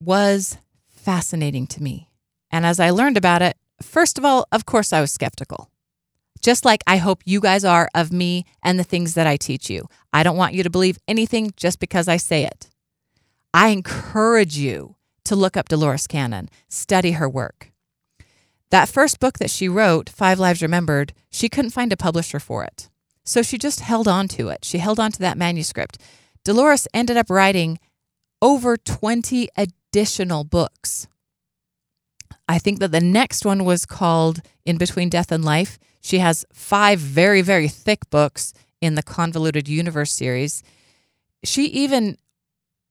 was 0.00 0.58
fascinating 0.88 1.66
to 1.68 1.82
me. 1.82 2.08
And 2.50 2.66
as 2.66 2.78
I 2.78 2.90
learned 2.90 3.16
about 3.16 3.42
it, 3.42 3.56
First 3.82 4.16
of 4.16 4.24
all, 4.24 4.46
of 4.52 4.64
course, 4.64 4.92
I 4.92 5.00
was 5.00 5.10
skeptical. 5.10 5.70
Just 6.40 6.64
like 6.64 6.82
I 6.86 6.96
hope 6.96 7.22
you 7.24 7.40
guys 7.40 7.64
are 7.64 7.88
of 7.94 8.12
me 8.12 8.44
and 8.62 8.78
the 8.78 8.84
things 8.84 9.14
that 9.14 9.26
I 9.26 9.36
teach 9.36 9.68
you. 9.70 9.88
I 10.12 10.22
don't 10.22 10.36
want 10.36 10.54
you 10.54 10.62
to 10.62 10.70
believe 10.70 10.98
anything 11.06 11.52
just 11.56 11.78
because 11.78 12.08
I 12.08 12.16
say 12.16 12.44
it. 12.44 12.68
I 13.54 13.68
encourage 13.68 14.56
you 14.56 14.96
to 15.24 15.36
look 15.36 15.56
up 15.56 15.68
Dolores 15.68 16.06
Cannon, 16.06 16.48
study 16.68 17.12
her 17.12 17.28
work. 17.28 17.70
That 18.70 18.88
first 18.88 19.20
book 19.20 19.38
that 19.38 19.50
she 19.50 19.68
wrote, 19.68 20.08
Five 20.08 20.38
Lives 20.38 20.62
Remembered, 20.62 21.12
she 21.30 21.48
couldn't 21.48 21.70
find 21.70 21.92
a 21.92 21.96
publisher 21.96 22.40
for 22.40 22.64
it. 22.64 22.88
So 23.24 23.42
she 23.42 23.58
just 23.58 23.80
held 23.80 24.08
on 24.08 24.26
to 24.28 24.48
it. 24.48 24.64
She 24.64 24.78
held 24.78 24.98
on 24.98 25.12
to 25.12 25.18
that 25.20 25.38
manuscript. 25.38 25.98
Dolores 26.44 26.88
ended 26.92 27.16
up 27.16 27.30
writing 27.30 27.78
over 28.42 28.76
20 28.76 29.48
additional 29.56 30.42
books. 30.44 31.06
I 32.48 32.58
think 32.58 32.80
that 32.80 32.90
the 32.90 33.00
next 33.00 33.46
one 33.46 33.64
was 33.64 33.86
called 33.86 34.42
In 34.66 34.76
Between 34.76 35.08
Death 35.08 35.30
and 35.30 35.44
Life. 35.44 35.78
She 36.00 36.18
has 36.18 36.44
five 36.52 36.98
very, 36.98 37.40
very 37.40 37.68
thick 37.68 38.10
books 38.10 38.52
in 38.80 38.96
the 38.96 39.02
Convoluted 39.02 39.68
Universe 39.68 40.10
series. 40.10 40.64
She 41.44 41.66
even, 41.66 42.18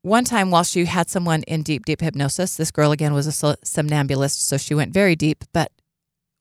one 0.02 0.24
time 0.24 0.50
while 0.50 0.64
she 0.64 0.86
had 0.86 1.10
someone 1.10 1.44
in 1.44 1.64
deep, 1.64 1.86
deep 1.86 2.00
hypnosis, 2.00 2.56
this 2.56 2.72
girl 2.72 2.94
again 2.94 3.14
was 3.14 3.28
a 3.28 3.58
somnambulist, 3.64 4.48
so 4.48 4.58
she 4.58 4.74
went 4.74 4.94
very 4.94 5.18
deep. 5.18 5.44
But 5.52 5.72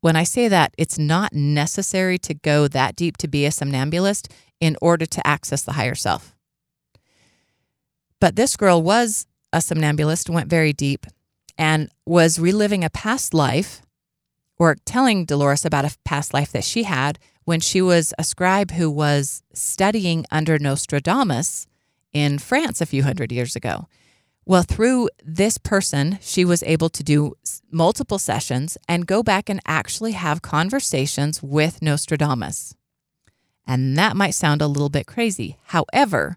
when 0.01 0.15
I 0.15 0.23
say 0.23 0.47
that, 0.47 0.73
it's 0.79 0.99
not 0.99 1.33
necessary 1.33 2.17
to 2.19 2.33
go 2.33 2.69
that 2.69 2.95
deep 2.95 3.17
to 3.19 3.29
be 3.29 3.45
a 3.45 3.51
somnambulist 3.51 4.29
in 4.61 4.77
order 4.81 5.05
to 5.05 5.27
access 5.27 5.63
the 5.63 5.73
higher 5.73 5.97
self. 5.97 6.37
But 8.21 8.37
this 8.37 8.57
girl 8.57 8.83
was 8.83 9.27
a 9.53 9.61
somnambulist, 9.61 10.31
went 10.31 10.49
very 10.49 10.73
deep, 10.73 11.07
and 11.59 11.89
was 12.07 12.39
reliving 12.39 12.85
a 12.85 12.91
past 12.91 13.35
life 13.35 13.83
or 14.59 14.77
telling 14.85 15.25
Dolores 15.25 15.65
about 15.65 15.87
a 15.87 15.97
past 16.05 16.35
life 16.35 16.53
that 16.53 16.65
she 16.65 16.83
had 16.83 17.19
when 17.45 17.61
she 17.61 17.81
was 17.81 18.13
a 18.19 18.25
scribe 18.25 18.73
who 18.73 18.91
was 18.91 19.43
studying 19.55 20.27
under 20.31 20.59
Nostradamus 20.59 21.67
in 22.13 22.39
France 22.39 22.81
a 22.81 22.87
few 22.87 23.03
hundred 23.03 23.33
years 23.33 23.57
ago. 23.57 23.89
Well, 24.45 24.63
through 24.63 25.09
this 25.25 25.59
person, 25.59 26.19
she 26.21 26.45
was 26.45 26.63
able 26.65 26.89
to 26.91 27.03
do 27.03 27.35
multiple 27.71 28.19
sessions 28.19 28.77
and 28.89 29.07
go 29.07 29.23
back 29.23 29.49
and 29.49 29.61
actually 29.65 30.13
have 30.13 30.43
conversations 30.43 31.43
with 31.43 31.83
Nostradamus. 31.83 32.75
And 33.67 33.97
that 33.97 34.17
might 34.17 34.35
sound 34.35 34.61
a 34.61 34.67
little 34.67 34.89
bit 34.89 35.07
crazy. 35.07 35.59
However, 35.67 36.37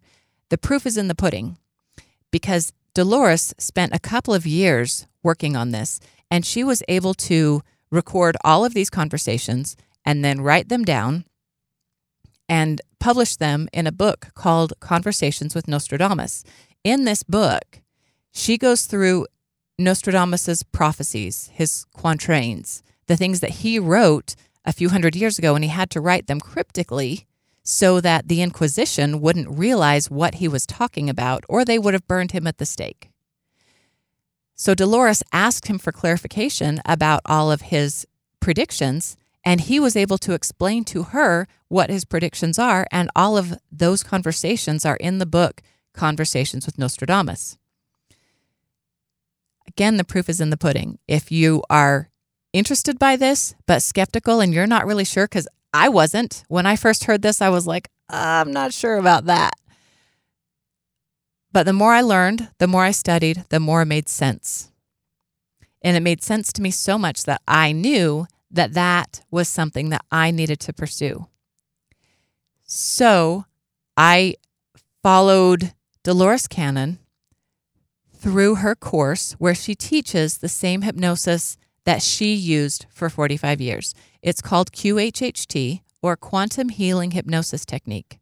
the 0.50 0.58
proof 0.58 0.86
is 0.86 0.98
in 0.98 1.08
the 1.08 1.16
pudding 1.16 1.58
because 2.34 2.74
Dolores 2.96 3.54
spent 3.60 3.94
a 3.94 4.00
couple 4.00 4.34
of 4.34 4.48
years 4.48 5.06
working 5.22 5.56
on 5.56 5.70
this 5.70 6.00
and 6.32 6.44
she 6.44 6.63
was 6.63 6.82
able 6.88 7.13
to 7.13 7.62
record 7.92 8.36
all 8.44 8.66
of 8.66 8.74
these 8.74 8.90
conversations 8.90 9.78
and 10.04 10.25
then 10.25 10.42
write 10.42 10.68
them 10.68 10.84
down 10.84 11.25
and 12.50 12.82
publish 13.00 13.36
them 13.36 13.70
in 13.72 13.86
a 13.86 13.92
book 13.92 14.30
called 14.34 14.74
Conversations 14.80 15.54
with 15.54 15.68
Nostradamus. 15.68 16.44
In 16.84 17.06
this 17.06 17.22
book, 17.22 17.82
she 18.32 18.58
goes 18.58 18.88
through 18.88 19.28
Nostradamus's 19.78 20.63
prophecies, 20.63 21.52
his 21.54 21.86
quatrains, 21.94 22.82
the 23.06 23.16
things 23.16 23.42
that 23.42 23.62
he 23.62 23.78
wrote 23.78 24.36
a 24.66 24.74
few 24.74 24.90
hundred 24.90 25.16
years 25.16 25.38
ago, 25.38 25.54
and 25.54 25.63
he 25.63 25.70
had 25.70 25.92
to 25.92 26.02
write 26.02 26.25
them 26.25 26.40
cryptically 26.40 27.28
so 27.63 28.01
that 28.01 28.27
the 28.27 28.41
Inquisition 28.41 29.22
wouldn't 29.22 29.58
realize 29.58 30.12
what 30.12 30.36
he 30.36 30.48
was 30.48 30.65
talking 30.65 31.10
about, 31.10 31.46
or 31.48 31.63
they 31.63 31.79
would 31.79 31.93
have 31.93 32.08
burned 32.08 32.32
him 32.32 32.46
at 32.46 32.58
the 32.58 32.65
stake. 32.65 33.10
So 34.55 34.75
Dolores 34.75 35.24
asked 35.32 35.67
him 35.67 35.79
for 35.79 35.91
clarification 35.91 36.82
about 36.86 37.22
all 37.25 37.51
of 37.51 37.62
his 37.62 38.05
predictions, 38.39 39.17
and 39.46 39.62
he 39.62 39.79
was 39.79 39.96
able 39.96 40.17
to 40.20 40.34
explain 40.34 40.84
to 40.86 41.03
her 41.03 41.48
what 41.70 41.89
his 41.89 42.05
predictions 42.05 42.60
are. 42.60 42.86
And 42.91 43.10
all 43.15 43.38
of 43.38 43.58
those 43.72 44.03
conversations 44.03 44.86
are 44.86 44.98
in 44.98 45.17
the 45.17 45.25
book, 45.25 45.62
Conversations 45.93 46.65
with 46.65 46.77
Nostradamus. 46.77 47.58
Again, 49.67 49.98
the 49.98 50.03
proof 50.03 50.29
is 50.29 50.39
in 50.39 50.50
the 50.50 50.58
pudding. 50.58 51.00
If 51.08 51.32
you 51.32 51.63
are 51.70 52.10
interested 52.51 53.00
by 53.00 53.15
this, 53.15 53.55
but 53.65 53.82
skeptical 53.82 54.39
and 54.39 54.53
you're 54.53 54.67
not 54.67 54.86
really 54.86 55.05
sure, 55.05 55.25
because 55.25 55.48
I 55.74 55.89
wasn't. 55.89 56.44
When 56.48 56.65
I 56.65 56.75
first 56.75 57.06
heard 57.06 57.22
this, 57.22 57.42
I 57.42 57.50
was 57.50 57.65
like, 57.65 57.89
I'm 58.10 58.51
not 58.51 58.74
sure 58.74 58.98
about 58.98 59.25
that. 59.25 59.53
But 61.51 61.65
the 61.65 61.74
more 61.74 61.94
I 61.94 62.01
learned, 62.01 62.50
the 62.60 62.68
more 62.68 62.84
I 62.84 62.92
studied, 62.92 63.46
the 63.50 63.60
more 63.60 63.82
it 63.82 63.88
made 63.88 64.10
sense. 64.10 64.72
And 65.82 65.98
it 65.98 66.01
made 66.01 66.24
sense 66.24 66.53
to 66.53 66.62
me 66.62 66.72
so 66.72 66.98
much 66.98 67.24
that 67.24 67.42
I 67.48 67.72
knew 67.72 68.27
that 68.50 68.74
that 68.74 69.22
was 69.32 69.48
something 69.48 69.89
that 69.89 70.06
I 70.12 70.32
needed 70.32 70.60
to 70.62 70.74
pursue. 70.74 71.27
So 72.65 73.46
I 73.98 74.36
followed 75.01 75.74
Dolores 76.03 76.48
Cannon 76.48 77.00
through 78.15 78.56
her 78.56 78.75
course 78.75 79.34
where 79.34 79.56
she 79.56 79.75
teaches 79.75 80.38
the 80.38 80.50
same 80.50 80.84
hypnosis 80.84 81.58
that 81.86 82.01
she 82.01 82.34
used 82.34 82.86
for 82.89 83.10
45 83.10 83.60
years. 83.60 83.94
It's 84.24 84.42
called 84.42 84.72
QHHT 84.72 85.82
or 86.01 86.15
Quantum 86.15 86.70
Healing 86.70 87.12
Hypnosis 87.12 87.63
Technique 87.65 88.18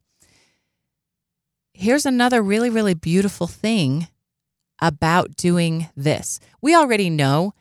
here's 1.81 2.05
another 2.05 2.43
really, 2.43 2.70
really 2.70 2.93
beautiful 2.93 3.48
thing 3.48 4.08
about 4.81 5.36
doing 5.36 5.89
this. 5.98 6.39
We 6.62 6.75
already 6.75 7.10
know 7.10 7.53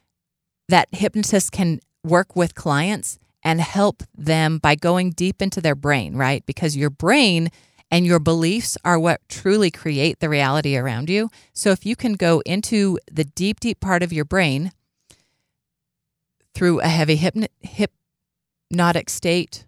that 0.69 0.89
hypnotists 0.93 1.49
can 1.49 1.81
work 2.05 2.37
with 2.37 2.55
clients 2.55 3.19
and 3.43 3.61
help 3.61 4.03
them 4.17 4.59
by 4.59 4.75
going 4.75 5.11
deep 5.13 5.41
into 5.41 5.63
their 5.63 5.75
brain, 5.75 6.17
right? 6.17 6.45
Because 6.45 6.77
your 6.77 6.91
brain 6.91 7.49
and 7.91 8.05
your 8.05 8.19
beliefs 8.19 8.77
are 8.85 8.99
what 8.99 9.21
truly 9.29 9.71
create 9.71 10.21
the 10.21 10.29
reality 10.29 10.77
around 10.77 11.09
you. 11.09 11.31
So 11.55 11.71
if 11.71 11.87
you 11.87 11.97
can 11.97 12.13
go 12.13 12.41
into 12.45 12.99
the 13.11 13.25
deep, 13.25 13.59
deep 13.59 13.81
part 13.81 14.03
of 14.03 14.13
your 14.13 14.27
brain 14.27 14.73
through 16.55 16.81
a 16.81 16.89
heavy 16.89 17.17
hypno- 17.17 17.49
hypnotic 18.71 19.11
state, 19.11 19.67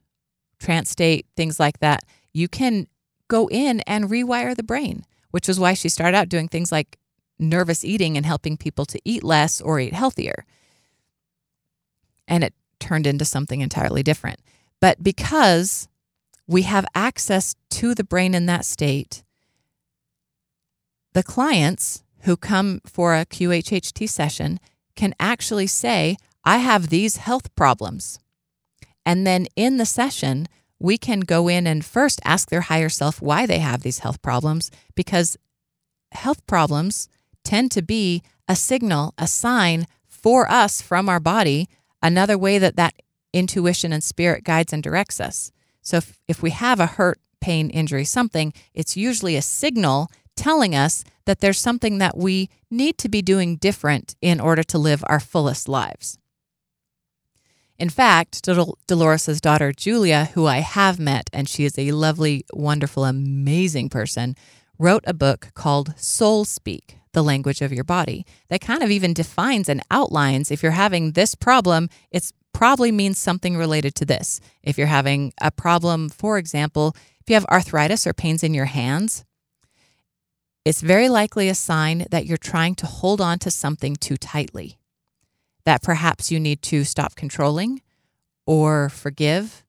trance 0.60 0.90
state, 0.90 1.26
things 1.36 1.58
like 1.58 1.80
that, 1.80 2.04
you 2.32 2.48
can 2.48 2.86
go 3.28 3.48
in 3.48 3.80
and 3.80 4.08
rewire 4.08 4.54
the 4.54 4.62
brain, 4.62 5.04
which 5.30 5.48
is 5.48 5.58
why 5.58 5.74
she 5.74 5.88
started 5.88 6.16
out 6.16 6.28
doing 6.28 6.48
things 6.48 6.70
like 6.70 6.98
nervous 7.38 7.84
eating 7.84 8.16
and 8.16 8.24
helping 8.24 8.56
people 8.56 8.84
to 8.86 9.00
eat 9.04 9.24
less 9.24 9.60
or 9.60 9.80
eat 9.80 9.92
healthier. 9.92 10.44
And 12.28 12.44
it 12.44 12.54
turned 12.78 13.06
into 13.06 13.24
something 13.24 13.60
entirely 13.60 14.02
different. 14.02 14.40
But 14.80 15.02
because 15.02 15.88
we 16.46 16.62
have 16.62 16.86
access 16.94 17.56
to 17.70 17.94
the 17.94 18.04
brain 18.04 18.34
in 18.34 18.46
that 18.46 18.64
state, 18.64 19.24
the 21.12 21.22
clients 21.22 22.04
who 22.20 22.36
come 22.36 22.80
for 22.86 23.14
a 23.14 23.26
QHHT 23.26 24.08
session 24.08 24.60
can 24.94 25.14
actually 25.18 25.66
say, 25.66 26.16
I 26.44 26.58
have 26.58 26.88
these 26.88 27.16
health 27.16 27.54
problems. 27.54 28.18
And 29.04 29.26
then 29.26 29.46
in 29.56 29.76
the 29.76 29.86
session, 29.86 30.48
we 30.78 30.98
can 30.98 31.20
go 31.20 31.48
in 31.48 31.66
and 31.66 31.84
first 31.84 32.20
ask 32.24 32.48
their 32.48 32.62
higher 32.62 32.88
self 32.88 33.22
why 33.22 33.46
they 33.46 33.58
have 33.58 33.82
these 33.82 34.00
health 34.00 34.20
problems 34.22 34.70
because 34.94 35.36
health 36.12 36.44
problems 36.46 37.08
tend 37.44 37.70
to 37.72 37.82
be 37.82 38.22
a 38.48 38.56
signal, 38.56 39.14
a 39.18 39.26
sign 39.26 39.86
for 40.08 40.50
us 40.50 40.82
from 40.82 41.08
our 41.08 41.20
body, 41.20 41.68
another 42.02 42.36
way 42.36 42.58
that 42.58 42.76
that 42.76 42.94
intuition 43.32 43.92
and 43.92 44.02
spirit 44.04 44.44
guides 44.44 44.72
and 44.72 44.82
directs 44.82 45.20
us. 45.20 45.52
So 45.80 45.98
if, 45.98 46.18
if 46.28 46.42
we 46.42 46.50
have 46.50 46.80
a 46.80 46.86
hurt, 46.86 47.18
pain, 47.40 47.70
injury, 47.70 48.04
something, 48.04 48.52
it's 48.72 48.96
usually 48.96 49.36
a 49.36 49.42
signal 49.42 50.10
telling 50.36 50.74
us 50.74 51.04
that 51.26 51.40
there's 51.40 51.58
something 51.58 51.98
that 51.98 52.16
we 52.16 52.48
need 52.70 52.98
to 52.98 53.08
be 53.08 53.22
doing 53.22 53.56
different 53.56 54.14
in 54.20 54.40
order 54.40 54.62
to 54.62 54.78
live 54.78 55.04
our 55.06 55.20
fullest 55.20 55.68
lives. 55.68 56.18
In 57.78 57.88
fact, 57.88 58.44
Dol- 58.44 58.78
Dolores' 58.86 59.40
daughter, 59.40 59.72
Julia, 59.72 60.30
who 60.34 60.46
I 60.46 60.58
have 60.58 60.98
met, 60.98 61.28
and 61.32 61.48
she 61.48 61.64
is 61.64 61.78
a 61.78 61.92
lovely, 61.92 62.44
wonderful, 62.52 63.04
amazing 63.04 63.88
person, 63.88 64.36
wrote 64.78 65.04
a 65.06 65.14
book 65.14 65.48
called 65.54 65.94
Soul 65.98 66.44
Speak 66.44 66.98
The 67.12 67.22
Language 67.22 67.60
of 67.60 67.72
Your 67.72 67.84
Body 67.84 68.26
that 68.48 68.60
kind 68.60 68.82
of 68.82 68.90
even 68.90 69.14
defines 69.14 69.68
and 69.68 69.82
outlines 69.90 70.50
if 70.50 70.62
you're 70.62 70.72
having 70.72 71.12
this 71.12 71.34
problem, 71.34 71.88
it's 72.10 72.32
probably 72.52 72.92
means 72.92 73.18
something 73.18 73.56
related 73.56 73.94
to 73.96 74.04
this. 74.04 74.40
If 74.62 74.78
you're 74.78 74.86
having 74.86 75.32
a 75.40 75.50
problem, 75.50 76.08
for 76.08 76.38
example, 76.38 76.94
if 77.20 77.28
you 77.28 77.34
have 77.34 77.46
arthritis 77.46 78.06
or 78.06 78.12
pains 78.12 78.42
in 78.42 78.54
your 78.54 78.66
hands, 78.66 79.24
it's 80.64 80.80
very 80.80 81.08
likely 81.08 81.48
a 81.48 81.54
sign 81.54 82.06
that 82.10 82.26
you're 82.26 82.36
trying 82.36 82.74
to 82.76 82.86
hold 82.86 83.20
on 83.20 83.38
to 83.40 83.50
something 83.50 83.96
too 83.96 84.16
tightly 84.16 84.78
that 85.64 85.82
perhaps 85.82 86.30
you 86.30 86.40
need 86.40 86.62
to 86.62 86.84
stop 86.84 87.14
controlling 87.14 87.82
or 88.46 88.88
forgive 88.88 89.64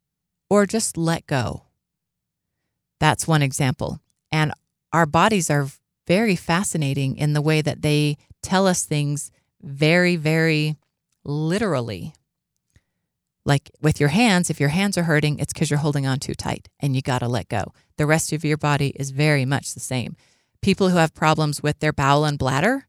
or 0.49 0.65
just 0.65 0.97
let 0.97 1.27
go. 1.27 1.63
That's 2.99 3.27
one 3.27 3.41
example. 3.41 3.99
And 4.31 4.53
our 4.91 5.05
bodies 5.05 5.49
are 5.49 5.67
very 6.07 6.35
fascinating 6.35 7.17
in 7.17 7.33
the 7.33 7.41
way 7.41 7.61
that 7.61 7.81
they 7.81 8.17
tell 8.41 8.67
us 8.67 8.83
things 8.83 9.31
very, 9.61 10.15
very 10.15 10.77
literally. 11.23 12.13
Like 13.45 13.71
with 13.81 13.99
your 13.99 14.09
hands, 14.09 14.49
if 14.49 14.59
your 14.59 14.69
hands 14.69 14.97
are 14.97 15.03
hurting, 15.03 15.39
it's 15.39 15.53
because 15.53 15.69
you're 15.69 15.79
holding 15.79 16.07
on 16.07 16.19
too 16.19 16.33
tight 16.33 16.69
and 16.79 16.95
you 16.95 17.01
got 17.01 17.19
to 17.19 17.27
let 17.27 17.49
go. 17.49 17.73
The 17.97 18.05
rest 18.05 18.31
of 18.33 18.45
your 18.45 18.57
body 18.57 18.93
is 18.95 19.11
very 19.11 19.45
much 19.45 19.73
the 19.73 19.79
same. 19.79 20.15
people 20.63 20.89
who 20.89 20.97
have 20.97 21.13
problems 21.13 21.61
with 21.61 21.79
their 21.79 21.93
bowel 21.93 22.25
and 22.25 22.39
bladder 22.39 22.87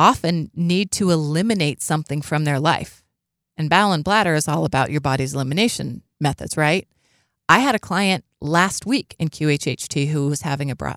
often 0.00 0.50
need 0.54 0.90
to 0.90 1.10
eliminate 1.10 1.82
something 1.82 2.22
from 2.22 2.44
their 2.44 2.58
life. 2.58 3.04
And 3.58 3.68
bowel 3.68 3.92
and 3.92 4.02
bladder 4.02 4.34
is 4.34 4.48
all 4.48 4.64
about 4.64 4.90
your 4.90 5.02
body's 5.02 5.34
elimination 5.34 6.02
methods, 6.18 6.56
right? 6.56 6.88
I 7.50 7.58
had 7.58 7.74
a 7.74 7.78
client 7.78 8.24
last 8.40 8.86
week 8.86 9.14
in 9.18 9.28
QHHT 9.28 10.08
who 10.08 10.28
was 10.28 10.40
having 10.40 10.70
a 10.70 10.96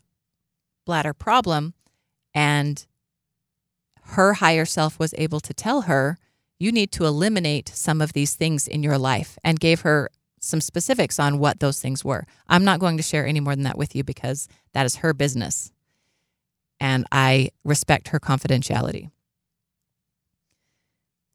bladder 0.86 1.13
problem, 1.13 1.74
and 2.33 2.86
her 4.03 4.36
higher 4.36 4.63
self 4.63 4.98
was 4.98 5.13
able 5.17 5.41
to 5.41 5.53
tell 5.53 5.81
her, 5.81 6.17
You 6.57 6.72
need 6.72 6.93
to 6.93 7.05
eliminate 7.05 7.67
some 7.69 8.00
of 8.00 8.13
these 8.13 8.36
things 8.36 8.69
in 8.69 8.83
your 8.83 8.98
life, 8.98 9.38
and 9.43 9.60
gave 9.60 9.81
her 9.81 10.10
some 10.39 10.62
specifics 10.62 11.19
on 11.19 11.39
what 11.39 11.60
those 11.60 11.81
things 11.81 12.05
were. 12.05 12.25
I'm 12.48 12.63
not 12.63 12.79
going 12.79 12.95
to 12.95 13.03
share 13.03 13.27
any 13.27 13.41
more 13.41 13.55
than 13.55 13.65
that 13.65 13.77
with 13.77 13.95
you 13.95 14.05
because 14.05 14.48
that 14.74 14.86
is 14.86 14.98
her 14.98 15.13
business. 15.13 15.73
And 16.84 17.06
I 17.13 17.52
respect 17.63 18.10
her 18.10 18.20
confidentiality. 18.20 19.10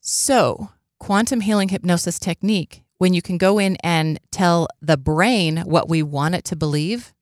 So, 0.02 0.68
quantum 0.98 1.40
healing 1.40 1.70
hypnosis 1.70 2.18
technique, 2.18 2.82
when 2.98 3.14
you 3.14 3.22
can 3.22 3.38
go 3.38 3.58
in 3.58 3.76
and 3.76 4.20
tell 4.30 4.68
the 4.82 4.98
brain 4.98 5.62
what 5.64 5.88
we 5.88 6.02
want 6.02 6.34
it 6.34 6.44
to 6.44 6.56
believe, 6.56 7.14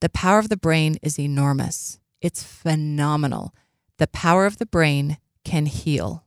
the 0.00 0.08
power 0.08 0.38
of 0.38 0.48
the 0.48 0.56
brain 0.56 0.96
is 1.02 1.18
enormous. 1.18 1.98
It's 2.20 2.44
phenomenal. 2.44 3.52
The 3.98 4.06
power 4.06 4.46
of 4.46 4.58
the 4.58 4.66
brain 4.66 5.18
can 5.44 5.66
heal, 5.66 6.22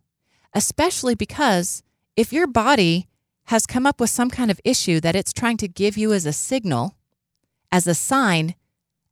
especially 0.54 1.16
because 1.16 1.84
if 2.18 2.34
your 2.34 2.48
body 2.48 3.08
has 3.46 3.66
come 3.66 3.86
up 3.86 4.02
with 4.02 4.10
some 4.10 4.30
kind 4.30 4.52
of 4.52 4.60
issue 4.66 5.00
that 5.00 5.16
it's 5.16 5.32
trying 5.32 5.58
to 5.58 5.70
give 5.70 5.98
you 5.98 6.12
as 6.12 6.26
a 6.26 6.34
signal, 6.34 6.98
as 7.72 7.88
a 7.88 7.96
sign, 7.96 8.56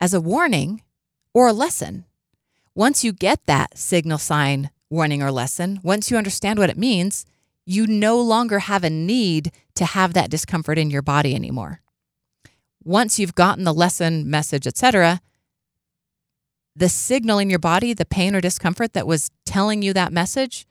as 0.02 0.14
a 0.14 0.20
warning, 0.20 0.82
or 1.34 1.48
a 1.48 1.54
lesson. 1.54 2.06
Once 2.76 3.04
you 3.04 3.12
get 3.12 3.46
that 3.46 3.78
signal, 3.78 4.18
sign, 4.18 4.70
warning, 4.90 5.22
or 5.22 5.32
lesson, 5.32 5.80
once 5.84 6.10
you 6.10 6.18
understand 6.18 6.58
what 6.58 6.70
it 6.70 6.78
means, 6.78 7.26
you 7.66 7.86
no 7.88 8.20
longer 8.20 8.60
have 8.60 8.84
a 8.84 8.90
need 8.90 9.52
to 9.76 9.86
have 9.86 10.14
that 10.14 10.30
discomfort 10.30 10.78
in 10.78 10.90
your 10.90 11.02
body 11.02 11.36
anymore. 11.36 11.82
Once 12.84 13.20
you've 13.20 13.36
gotten 13.36 13.64
the 13.64 13.74
lesson, 13.74 14.30
message, 14.30 14.66
etc., 14.66 15.22
the 16.76 16.90
signal 16.90 17.40
in 17.40 17.50
your 17.50 17.60
body, 17.60 17.94
the 17.94 18.06
pain 18.06 18.36
or 18.36 18.42
discomfort 18.42 18.94
that 18.94 19.06
was 19.06 19.30
telling 19.46 19.82
you 19.82 19.94
that 19.94 20.14
message, 20.14 20.66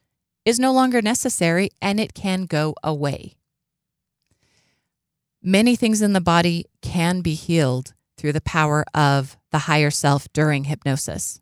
is 0.45 0.59
no 0.59 0.73
longer 0.73 1.03
necessary 1.03 1.71
and 1.83 2.01
it 2.01 2.15
can 2.15 2.47
go 2.47 2.75
away. 2.83 3.35
Many 5.43 5.77
things 5.77 6.03
in 6.03 6.13
the 6.13 6.21
body 6.21 6.67
can 6.83 7.21
be 7.21 7.35
healed 7.35 7.95
through 8.17 8.33
the 8.33 8.41
power 8.41 8.85
of 8.95 9.37
the 9.51 9.61
higher 9.61 9.91
self 9.91 10.33
during 10.33 10.65
hypnosis. 10.65 11.41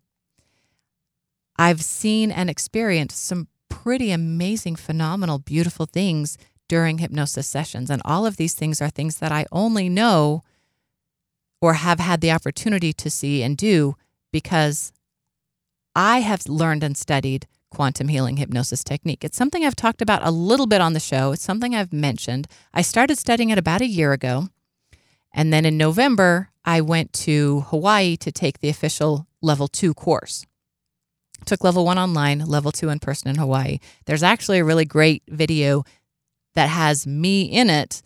I've 1.56 1.82
seen 1.82 2.30
and 2.30 2.48
experienced 2.48 3.24
some 3.24 3.48
pretty 3.68 4.10
amazing, 4.10 4.76
phenomenal, 4.76 5.38
beautiful 5.38 5.86
things 5.86 6.38
during 6.68 6.98
hypnosis 6.98 7.46
sessions. 7.46 7.90
And 7.90 8.02
all 8.04 8.26
of 8.26 8.36
these 8.36 8.54
things 8.54 8.80
are 8.80 8.90
things 8.90 9.16
that 9.18 9.32
I 9.32 9.46
only 9.50 9.88
know 9.88 10.42
or 11.60 11.74
have 11.74 11.98
had 11.98 12.20
the 12.20 12.30
opportunity 12.30 12.92
to 12.92 13.10
see 13.10 13.42
and 13.42 13.56
do 13.56 13.94
because 14.30 14.92
I 15.96 16.20
have 16.20 16.46
learned 16.48 16.84
and 16.84 16.96
studied 16.96 17.46
quantum 17.70 18.08
healing 18.08 18.36
hypnosis 18.36 18.84
technique. 18.84 19.24
It's 19.24 19.36
something 19.36 19.64
I've 19.64 19.76
talked 19.76 20.00
about 20.00 20.26
a 20.26 20.30
little 20.30 20.66
bit 20.66 20.80
on 20.80 20.92
the 20.92 21.00
show. 21.00 21.32
It's 21.32 21.42
something 21.42 21.74
I've 21.74 21.92
mentioned. 21.92 22.46
I 22.72 22.82
started 22.82 23.18
studying 23.18 23.50
it 23.50 23.58
about 23.58 23.80
a 23.80 23.86
year 23.86 24.12
ago. 24.12 24.48
And 25.32 25.52
then 25.52 25.64
in 25.64 25.76
November, 25.76 26.50
I 26.64 26.80
went 26.80 27.12
to 27.14 27.60
Hawaii 27.68 28.16
to 28.18 28.32
take 28.32 28.60
the 28.60 28.68
official 28.68 29.26
level 29.40 29.68
two 29.68 29.94
course. 29.94 30.46
Took 31.44 31.64
level 31.64 31.84
one 31.84 31.98
online, 31.98 32.40
level 32.40 32.72
two 32.72 32.88
in 32.88 32.98
person 32.98 33.28
in 33.28 33.36
Hawaii. 33.36 33.78
There's 34.06 34.22
actually 34.22 34.58
a 34.58 34.64
really 34.64 34.84
great 34.84 35.22
video 35.28 35.84
that 36.54 36.68
has 36.68 37.06
me 37.06 37.42
in 37.42 37.70
it 37.70 38.02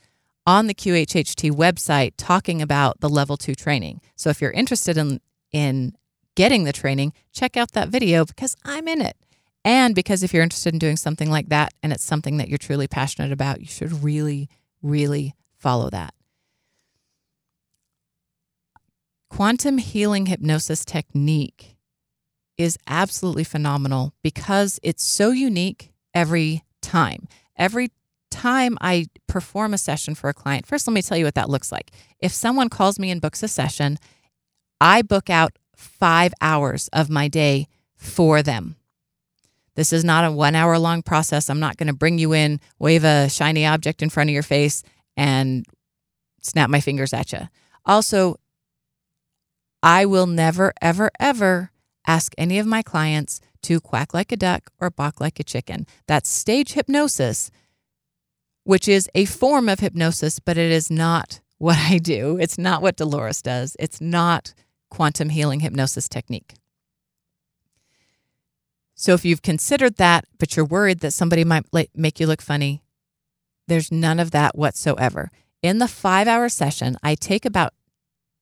on 0.46 0.66
the 0.66 0.74
QHHT 0.74 1.50
website 1.52 2.12
talking 2.16 2.60
about 2.60 3.00
the 3.00 3.08
level 3.08 3.36
two 3.36 3.54
training. 3.54 4.00
So 4.16 4.30
if 4.30 4.40
you're 4.40 4.50
interested 4.50 4.96
in, 4.98 5.20
in 5.52 5.96
getting 6.34 6.64
the 6.64 6.72
training, 6.72 7.12
check 7.32 7.56
out 7.56 7.72
that 7.72 7.88
video 7.88 8.24
because 8.24 8.56
I'm 8.64 8.88
in 8.88 9.00
it. 9.00 9.16
And 9.64 9.94
because 9.94 10.22
if 10.22 10.34
you're 10.34 10.42
interested 10.42 10.72
in 10.72 10.78
doing 10.78 10.96
something 10.96 11.30
like 11.30 11.48
that 11.48 11.72
and 11.82 11.92
it's 11.92 12.04
something 12.04 12.36
that 12.38 12.48
you're 12.48 12.58
truly 12.58 12.88
passionate 12.88 13.30
about, 13.32 13.60
you 13.60 13.66
should 13.66 14.02
really, 14.02 14.48
really 14.82 15.34
follow 15.58 15.88
that. 15.90 16.14
Quantum 19.32 19.78
healing 19.78 20.26
hypnosis 20.26 20.84
technique 20.84 21.78
is 22.58 22.76
absolutely 22.86 23.44
phenomenal 23.44 24.12
because 24.22 24.78
it's 24.82 25.02
so 25.02 25.30
unique 25.30 25.90
every 26.12 26.64
time. 26.82 27.26
Every 27.56 27.92
time 28.30 28.76
I 28.82 29.06
perform 29.28 29.72
a 29.72 29.78
session 29.78 30.14
for 30.14 30.28
a 30.28 30.34
client, 30.34 30.66
first 30.66 30.86
let 30.86 30.92
me 30.92 31.00
tell 31.00 31.16
you 31.16 31.24
what 31.24 31.34
that 31.36 31.48
looks 31.48 31.72
like. 31.72 31.92
If 32.18 32.30
someone 32.30 32.68
calls 32.68 32.98
me 32.98 33.10
and 33.10 33.22
books 33.22 33.42
a 33.42 33.48
session, 33.48 33.96
I 34.82 35.00
book 35.00 35.30
out 35.30 35.58
five 35.74 36.34
hours 36.42 36.88
of 36.92 37.08
my 37.08 37.28
day 37.28 37.68
for 37.96 38.42
them. 38.42 38.76
This 39.76 39.94
is 39.94 40.04
not 40.04 40.26
a 40.26 40.30
one 40.30 40.54
hour 40.54 40.78
long 40.78 41.00
process. 41.00 41.48
I'm 41.48 41.58
not 41.58 41.78
going 41.78 41.86
to 41.86 41.94
bring 41.94 42.18
you 42.18 42.34
in, 42.34 42.60
wave 42.78 43.02
a 43.02 43.30
shiny 43.30 43.64
object 43.64 44.02
in 44.02 44.10
front 44.10 44.28
of 44.28 44.34
your 44.34 44.42
face, 44.42 44.82
and 45.16 45.64
snap 46.42 46.68
my 46.68 46.80
fingers 46.80 47.14
at 47.14 47.32
you. 47.32 47.48
Also, 47.86 48.36
I 49.82 50.06
will 50.06 50.26
never, 50.26 50.72
ever, 50.80 51.10
ever 51.18 51.70
ask 52.06 52.32
any 52.38 52.58
of 52.58 52.66
my 52.66 52.82
clients 52.82 53.40
to 53.62 53.80
quack 53.80 54.14
like 54.14 54.32
a 54.32 54.36
duck 54.36 54.70
or 54.80 54.90
balk 54.90 55.20
like 55.20 55.40
a 55.40 55.44
chicken. 55.44 55.86
That's 56.06 56.28
stage 56.28 56.72
hypnosis, 56.72 57.50
which 58.64 58.88
is 58.88 59.08
a 59.14 59.24
form 59.24 59.68
of 59.68 59.80
hypnosis, 59.80 60.38
but 60.38 60.56
it 60.56 60.70
is 60.70 60.90
not 60.90 61.40
what 61.58 61.78
I 61.78 61.98
do. 61.98 62.38
It's 62.40 62.58
not 62.58 62.82
what 62.82 62.96
Dolores 62.96 63.42
does. 63.42 63.76
It's 63.78 64.00
not 64.00 64.54
quantum 64.90 65.30
healing 65.30 65.60
hypnosis 65.60 66.08
technique. 66.08 66.54
So 68.94 69.14
if 69.14 69.24
you've 69.24 69.42
considered 69.42 69.96
that, 69.96 70.26
but 70.38 70.54
you're 70.54 70.64
worried 70.64 71.00
that 71.00 71.12
somebody 71.12 71.44
might 71.44 71.66
make 71.94 72.20
you 72.20 72.26
look 72.26 72.42
funny, 72.42 72.82
there's 73.66 73.90
none 73.90 74.20
of 74.20 74.32
that 74.32 74.56
whatsoever. 74.56 75.30
In 75.62 75.78
the 75.78 75.88
five 75.88 76.28
hour 76.28 76.48
session, 76.48 76.96
I 77.02 77.14
take 77.14 77.44
about 77.44 77.74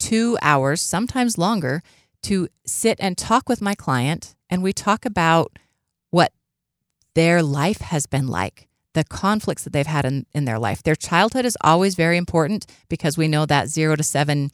two 0.01 0.37
hours, 0.43 0.81
sometimes 0.81 1.39
longer, 1.39 1.83
to 2.23 2.49
sit 2.67 2.99
and 3.01 3.17
talk 3.17 3.49
with 3.49 3.63
my 3.63 3.77
client. 3.77 4.35
And 4.49 4.63
we 4.63 4.73
talk 4.73 5.05
about 5.05 5.57
what 6.11 6.33
their 7.15 7.43
life 7.43 7.81
has 7.81 8.07
been 8.07 8.27
like, 8.27 8.67
the 8.95 9.05
conflicts 9.05 9.63
that 9.63 9.73
they've 9.73 9.87
had 9.87 10.05
in, 10.05 10.27
in 10.33 10.45
their 10.45 10.59
life. 10.59 10.83
Their 10.83 10.97
childhood 10.97 11.45
is 11.45 11.57
always 11.61 11.95
very 11.95 12.17
important 12.17 12.67
because 12.89 13.17
we 13.17 13.29
know 13.29 13.47
that 13.47 13.69
zero 13.69 13.95
to 13.95 14.03
seven 14.03 14.51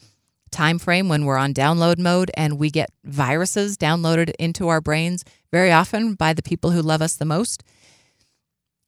time 0.51 0.79
frame 0.79 1.09
when 1.09 1.25
we're 1.25 1.37
on 1.37 1.53
download 1.53 1.99
mode 1.99 2.31
and 2.35 2.59
we 2.59 2.71
get 2.71 2.91
viruses 3.05 3.77
downloaded 3.77 4.33
into 4.39 4.69
our 4.69 4.81
brains 4.81 5.25
very 5.51 5.73
often 5.73 6.15
by 6.15 6.33
the 6.33 6.43
people 6.43 6.71
who 6.71 6.83
love 6.83 7.03
us 7.03 7.17
the 7.17 7.25
most. 7.25 7.63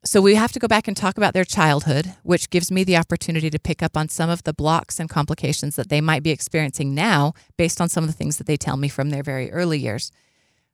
So 0.05 0.21
we 0.21 0.37
have 0.37 0.53
to 0.53 0.61
go 0.61 0.69
back 0.69 0.87
and 0.87 0.97
talk 0.97 1.17
about 1.17 1.35
their 1.35 1.45
childhood, 1.45 2.15
which 2.23 2.51
gives 2.51 2.71
me 2.71 2.85
the 2.85 2.97
opportunity 2.97 3.51
to 3.51 3.59
pick 3.59 3.83
up 3.83 3.97
on 3.97 4.09
some 4.09 4.31
of 4.31 4.45
the 4.45 4.55
blocks 4.55 5.01
and 5.01 5.11
complications 5.11 5.75
that 5.75 5.89
they 5.89 6.01
might 6.01 6.23
be 6.23 6.31
experiencing 6.31 6.95
now 6.95 7.33
based 7.57 7.81
on 7.81 7.89
some 7.89 8.05
of 8.05 8.09
the 8.09 8.17
things 8.17 8.39
that 8.39 8.47
they 8.47 8.57
tell 8.57 8.77
me 8.77 8.89
from 8.89 9.11
their 9.11 9.25
very 9.25 9.51
early 9.51 9.79
years. 9.79 10.13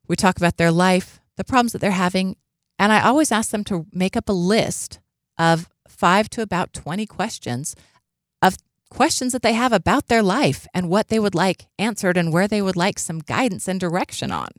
We 0.07 0.15
talk 0.15 0.37
about 0.37 0.59
their 0.59 0.71
life, 0.71 1.21
the 1.37 1.45
problems 1.45 1.73
that 1.73 1.81
they're 1.81 1.91
having, 1.91 2.37
and 2.79 2.93
I 2.93 3.01
always 3.01 3.33
ask 3.33 3.51
them 3.51 3.65
to 3.65 3.87
make 3.93 4.15
up 4.15 4.29
a 4.29 4.33
list 4.33 5.01
of 5.39 5.71
5 5.89 6.29
to 6.31 6.43
about 6.43 6.75
20 6.75 7.07
questions 7.07 7.75
of 8.43 8.59
questions 8.91 9.33
that 9.33 9.43
they 9.43 9.55
have 9.55 9.73
about 9.73 10.09
their 10.09 10.23
life 10.23 10.67
and 10.75 10.91
what 10.91 11.09
they 11.09 11.19
would 11.19 11.35
like 11.35 11.67
answered 11.79 12.19
and 12.19 12.33
where 12.33 12.47
they 12.47 12.61
would 12.61 12.77
like 12.77 12.99
some 12.99 13.21
guidance 13.21 13.69
and 13.69 13.81
direction 13.81 14.31
on. 14.31 14.51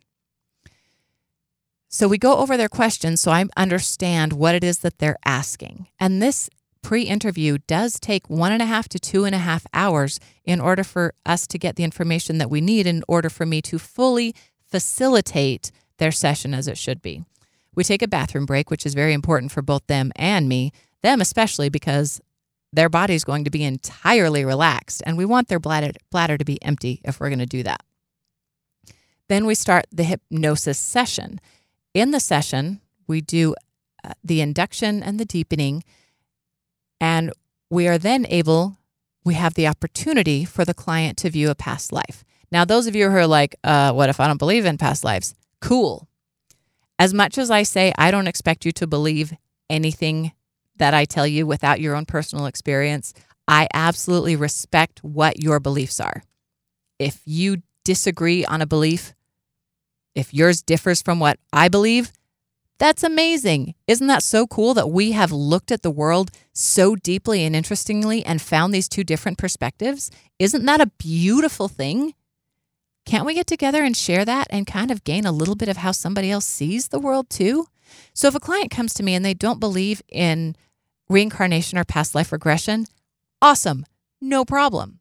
So 1.95 2.09
we 2.09 2.17
go 2.17 2.39
over 2.39 2.57
their 2.57 2.67
questions 2.67 3.21
so 3.21 3.31
I 3.31 3.45
understand 3.55 4.33
what 4.33 4.53
it 4.53 4.65
is 4.65 4.79
that 4.79 4.99
they're 4.99 5.17
asking. 5.23 5.87
And 5.97 6.21
this 6.21 6.49
pre 6.81 7.03
interview 7.03 7.59
does 7.67 8.01
take 8.01 8.29
one 8.29 8.51
and 8.51 8.61
a 8.61 8.65
half 8.65 8.89
to 8.89 8.99
two 8.99 9.23
and 9.23 9.33
a 9.33 9.37
half 9.37 9.65
hours 9.73 10.19
in 10.43 10.59
order 10.59 10.83
for 10.83 11.13
us 11.25 11.47
to 11.47 11.57
get 11.57 11.77
the 11.77 11.85
information 11.85 12.37
that 12.37 12.49
we 12.49 12.59
need 12.59 12.85
in 12.85 13.01
order 13.07 13.29
for 13.29 13.45
me 13.45 13.61
to 13.61 13.79
fully 13.79 14.35
facilitate 14.69 15.71
their 15.97 16.11
session 16.11 16.53
as 16.53 16.67
it 16.67 16.77
should 16.77 17.01
be. 17.01 17.23
We 17.75 17.85
take 17.85 18.01
a 18.01 18.09
bathroom 18.09 18.45
break, 18.45 18.69
which 18.69 18.85
is 18.85 18.93
very 18.93 19.13
important 19.13 19.53
for 19.53 19.61
both 19.61 19.87
them 19.87 20.11
and 20.17 20.49
me, 20.49 20.73
them 21.01 21.21
especially 21.21 21.69
because 21.69 22.19
their 22.73 22.89
body 22.89 23.15
is 23.15 23.23
going 23.23 23.45
to 23.45 23.49
be 23.49 23.63
entirely 23.63 24.43
relaxed 24.43 25.01
and 25.05 25.17
we 25.17 25.23
want 25.23 25.47
their 25.47 25.61
bladder, 25.61 25.93
bladder 26.11 26.37
to 26.37 26.43
be 26.43 26.61
empty 26.61 26.99
if 27.05 27.21
we're 27.21 27.29
going 27.29 27.39
to 27.39 27.45
do 27.45 27.63
that. 27.63 27.85
Then 29.29 29.45
we 29.45 29.55
start 29.55 29.85
the 29.93 30.03
hypnosis 30.03 30.77
session. 30.77 31.39
In 31.95 32.11
the 32.11 32.19
session, 32.19 32.81
we 33.07 33.21
do 33.21 33.55
uh, 34.03 34.11
the 34.21 34.41
induction 34.41 35.01
and 35.01 35.17
the 35.17 35.23
deepening, 35.23 35.81
and 36.99 37.31
we 37.69 37.87
are 37.87 37.97
then 37.97 38.27
able, 38.29 38.77
we 39.23 39.35
have 39.35 39.53
the 39.53 39.65
opportunity 39.65 40.43
for 40.43 40.65
the 40.65 40.73
client 40.73 41.17
to 41.19 41.29
view 41.29 41.49
a 41.49 41.55
past 41.55 41.93
life. 41.93 42.25
Now, 42.51 42.65
those 42.65 42.85
of 42.85 42.97
you 42.97 43.09
who 43.09 43.15
are 43.15 43.25
like, 43.25 43.55
uh, 43.63 43.93
what 43.93 44.09
if 44.09 44.19
I 44.19 44.27
don't 44.27 44.37
believe 44.37 44.65
in 44.65 44.77
past 44.77 45.05
lives? 45.05 45.35
Cool. 45.61 46.09
As 46.99 47.13
much 47.13 47.37
as 47.37 47.49
I 47.49 47.63
say, 47.63 47.93
I 47.97 48.11
don't 48.11 48.27
expect 48.27 48.65
you 48.65 48.73
to 48.73 48.87
believe 48.87 49.33
anything 49.69 50.33
that 50.75 50.93
I 50.93 51.05
tell 51.05 51.25
you 51.25 51.47
without 51.47 51.79
your 51.79 51.95
own 51.95 52.05
personal 52.05 52.45
experience, 52.45 53.13
I 53.47 53.69
absolutely 53.73 54.35
respect 54.35 55.01
what 55.01 55.41
your 55.41 55.61
beliefs 55.61 56.01
are. 56.01 56.23
If 56.99 57.21
you 57.25 57.63
disagree 57.85 58.43
on 58.43 58.61
a 58.61 58.65
belief, 58.67 59.13
if 60.15 60.33
yours 60.33 60.61
differs 60.61 61.01
from 61.01 61.19
what 61.19 61.37
I 61.53 61.67
believe, 61.67 62.11
that's 62.77 63.03
amazing. 63.03 63.75
Isn't 63.87 64.07
that 64.07 64.23
so 64.23 64.47
cool 64.47 64.73
that 64.73 64.89
we 64.89 65.11
have 65.13 65.31
looked 65.31 65.71
at 65.71 65.81
the 65.81 65.91
world 65.91 66.31
so 66.53 66.95
deeply 66.95 67.43
and 67.43 67.55
interestingly 67.55 68.25
and 68.25 68.41
found 68.41 68.73
these 68.73 68.89
two 68.89 69.03
different 69.03 69.37
perspectives? 69.37 70.11
Isn't 70.39 70.65
that 70.65 70.81
a 70.81 70.91
beautiful 70.97 71.67
thing? 71.67 72.13
Can't 73.05 73.25
we 73.25 73.35
get 73.35 73.47
together 73.47 73.83
and 73.83 73.95
share 73.95 74.25
that 74.25 74.47
and 74.49 74.65
kind 74.65 74.91
of 74.91 75.03
gain 75.03 75.25
a 75.25 75.31
little 75.31 75.55
bit 75.55 75.69
of 75.69 75.77
how 75.77 75.91
somebody 75.91 76.31
else 76.31 76.45
sees 76.45 76.87
the 76.87 76.99
world 76.99 77.29
too? 77.29 77.67
So 78.13 78.27
if 78.27 78.35
a 78.35 78.39
client 78.39 78.71
comes 78.71 78.93
to 78.95 79.03
me 79.03 79.13
and 79.13 79.23
they 79.23 79.33
don't 79.33 79.59
believe 79.59 80.01
in 80.09 80.55
reincarnation 81.07 81.77
or 81.77 81.85
past 81.85 82.15
life 82.15 82.31
regression, 82.31 82.87
awesome, 83.41 83.85
no 84.19 84.43
problem. 84.43 84.99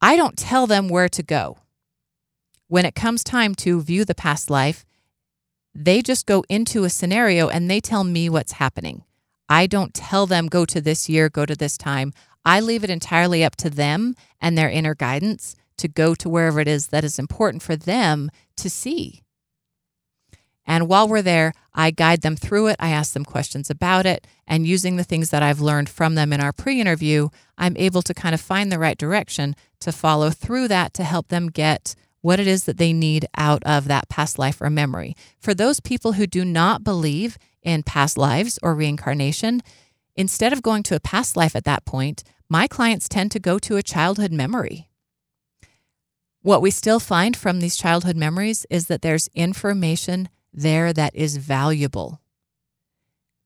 I 0.00 0.14
don't 0.16 0.36
tell 0.36 0.66
them 0.66 0.88
where 0.88 1.08
to 1.08 1.22
go. 1.22 1.58
When 2.70 2.86
it 2.86 2.94
comes 2.94 3.24
time 3.24 3.56
to 3.56 3.82
view 3.82 4.04
the 4.04 4.14
past 4.14 4.48
life, 4.48 4.84
they 5.74 6.02
just 6.02 6.24
go 6.24 6.44
into 6.48 6.84
a 6.84 6.88
scenario 6.88 7.48
and 7.48 7.68
they 7.68 7.80
tell 7.80 8.04
me 8.04 8.28
what's 8.28 8.52
happening. 8.52 9.02
I 9.48 9.66
don't 9.66 9.92
tell 9.92 10.24
them, 10.24 10.46
go 10.46 10.64
to 10.66 10.80
this 10.80 11.08
year, 11.08 11.28
go 11.28 11.44
to 11.46 11.56
this 11.56 11.76
time. 11.76 12.12
I 12.44 12.60
leave 12.60 12.84
it 12.84 12.88
entirely 12.90 13.42
up 13.42 13.56
to 13.56 13.70
them 13.70 14.14
and 14.40 14.56
their 14.56 14.70
inner 14.70 14.94
guidance 14.94 15.56
to 15.78 15.88
go 15.88 16.14
to 16.14 16.28
wherever 16.28 16.60
it 16.60 16.68
is 16.68 16.86
that 16.88 17.02
is 17.02 17.18
important 17.18 17.64
for 17.64 17.74
them 17.74 18.30
to 18.58 18.70
see. 18.70 19.24
And 20.64 20.86
while 20.86 21.08
we're 21.08 21.22
there, 21.22 21.52
I 21.74 21.90
guide 21.90 22.20
them 22.20 22.36
through 22.36 22.68
it. 22.68 22.76
I 22.78 22.90
ask 22.90 23.14
them 23.14 23.24
questions 23.24 23.68
about 23.68 24.06
it. 24.06 24.28
And 24.46 24.64
using 24.64 24.94
the 24.94 25.02
things 25.02 25.30
that 25.30 25.42
I've 25.42 25.60
learned 25.60 25.88
from 25.88 26.14
them 26.14 26.32
in 26.32 26.40
our 26.40 26.52
pre 26.52 26.80
interview, 26.80 27.30
I'm 27.58 27.76
able 27.76 28.02
to 28.02 28.14
kind 28.14 28.32
of 28.32 28.40
find 28.40 28.70
the 28.70 28.78
right 28.78 28.96
direction 28.96 29.56
to 29.80 29.90
follow 29.90 30.30
through 30.30 30.68
that 30.68 30.94
to 30.94 31.02
help 31.02 31.26
them 31.26 31.48
get 31.48 31.96
what 32.20 32.40
it 32.40 32.46
is 32.46 32.64
that 32.64 32.78
they 32.78 32.92
need 32.92 33.26
out 33.36 33.62
of 33.64 33.86
that 33.88 34.08
past 34.08 34.38
life 34.38 34.60
or 34.60 34.70
memory. 34.70 35.16
For 35.38 35.54
those 35.54 35.80
people 35.80 36.12
who 36.12 36.26
do 36.26 36.44
not 36.44 36.84
believe 36.84 37.38
in 37.62 37.82
past 37.82 38.18
lives 38.18 38.58
or 38.62 38.74
reincarnation, 38.74 39.62
instead 40.16 40.52
of 40.52 40.62
going 40.62 40.82
to 40.84 40.96
a 40.96 41.00
past 41.00 41.36
life 41.36 41.56
at 41.56 41.64
that 41.64 41.84
point, 41.84 42.22
my 42.48 42.66
clients 42.66 43.08
tend 43.08 43.30
to 43.32 43.38
go 43.38 43.58
to 43.58 43.76
a 43.76 43.82
childhood 43.82 44.32
memory. 44.32 44.88
What 46.42 46.62
we 46.62 46.70
still 46.70 47.00
find 47.00 47.36
from 47.36 47.60
these 47.60 47.76
childhood 47.76 48.16
memories 48.16 48.66
is 48.70 48.86
that 48.86 49.02
there's 49.02 49.28
information 49.34 50.28
there 50.52 50.92
that 50.92 51.14
is 51.14 51.36
valuable 51.36 52.20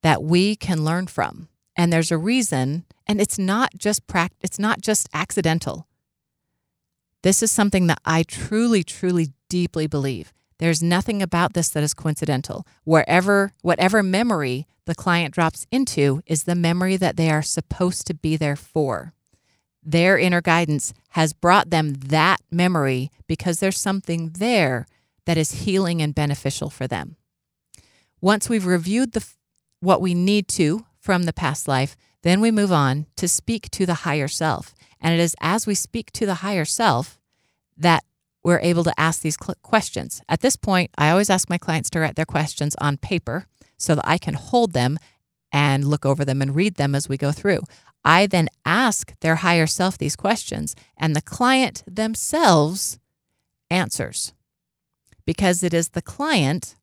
that 0.03 0.23
we 0.23 0.55
can 0.55 0.85
learn 0.85 1.07
from. 1.07 1.49
And 1.77 1.93
there's 1.93 2.13
a 2.13 2.19
reason, 2.19 2.85
and 3.07 3.21
it's 3.21 3.39
not 3.39 3.73
just 3.77 4.07
pract- 4.07 4.37
it's 4.41 4.59
not 4.59 4.81
just 4.81 5.09
accidental. 5.13 5.89
This 7.25 7.43
is 7.43 7.51
something 7.51 7.87
that 7.87 8.03
I 8.05 8.23
truly, 8.23 8.85
truly, 8.85 9.33
deeply 9.49 9.87
believe. 9.87 10.31
There's 10.59 10.83
nothing 10.83 11.23
about 11.23 11.55
this 11.55 11.71
that 11.71 11.83
is 11.83 11.95
coincidental. 11.95 12.67
Wherever, 12.85 13.55
whatever 13.63 14.03
memory 14.03 14.67
the 14.85 14.95
client 14.95 15.33
drops 15.33 15.67
into 15.71 16.21
is 16.27 16.45
the 16.45 16.55
memory 16.55 16.99
that 16.99 17.17
they 17.17 17.31
are 17.31 17.41
supposed 17.41 18.07
to 18.09 18.15
be 18.15 18.37
there 18.37 18.57
for. 18.57 19.15
Their 19.83 20.19
inner 20.19 20.43
guidance 20.43 20.93
has 21.13 21.33
brought 21.33 21.71
them 21.71 21.95
that 21.95 22.43
memory 22.51 23.11
because 23.27 23.59
there's 23.59 23.81
something 23.81 24.33
there 24.39 24.87
that 25.25 25.39
is 25.39 25.65
healing 25.65 26.03
and 26.03 26.15
beneficial 26.15 26.69
for 26.69 26.87
them. 26.87 27.17
Once 28.21 28.51
we've 28.51 28.67
reviewed 28.67 29.13
the, 29.13 29.27
what 29.81 30.03
we 30.03 30.13
need 30.13 30.47
to 30.49 30.85
from 31.01 31.23
the 31.23 31.33
past 31.33 31.69
life, 31.69 31.97
then 32.21 32.43
we 32.43 32.51
move 32.51 32.71
on 32.71 33.07
to 33.17 33.27
speak 33.27 33.71
to 33.71 33.87
the 33.87 33.95
higher 34.05 34.29
self. 34.29 34.74
And 35.05 35.13
it 35.15 35.21
is 35.21 35.37
as 35.41 35.67
we 35.67 35.75
speak 35.75 36.11
to 36.13 36.25
the 36.25 36.37
higher 36.37 36.65
self 36.65 37.21
that 37.77 38.03
we're 38.43 38.59
able 38.61 38.85
to 38.85 39.01
ask 39.01 39.21
these 39.21 39.37
questions. 39.37 40.23
At 40.29 40.41
this 40.41 40.57
point, 40.57 40.91
I 40.97 41.11
always 41.11 41.29
ask 41.31 41.51
my 41.51 41.59
clients 41.59 41.91
to 41.91 42.01
write 42.01 42.17
their 42.17 42.25
questions 42.25 42.75
on 42.81 42.97
paper 42.97 43.47
so 43.77 43.95
that 43.95 44.09
I 44.09 44.17
can 44.17 44.35
hold 44.35 44.73
them 44.73 44.99
and 45.53 45.85
look 45.85 46.07
over 46.07 46.25
them 46.25 46.41
and 46.41 46.57
read 46.57 46.77
them 46.77 46.95
as 46.95 47.09
we 47.09 47.19
go 47.19 47.33
through. 47.33 47.61
I 48.05 48.27
then 48.27 48.49
ask 48.65 49.15
their 49.21 49.37
higher 49.37 49.67
self 49.67 49.97
these 49.97 50.17
questions, 50.17 50.75
and 50.97 51.15
the 51.15 51.23
client 51.23 51.85
themselves 51.87 52.99
answers 53.71 54.33
because 55.27 55.63
it 55.63 55.73
is 55.73 55.91
the 55.91 56.03
client 56.03 56.77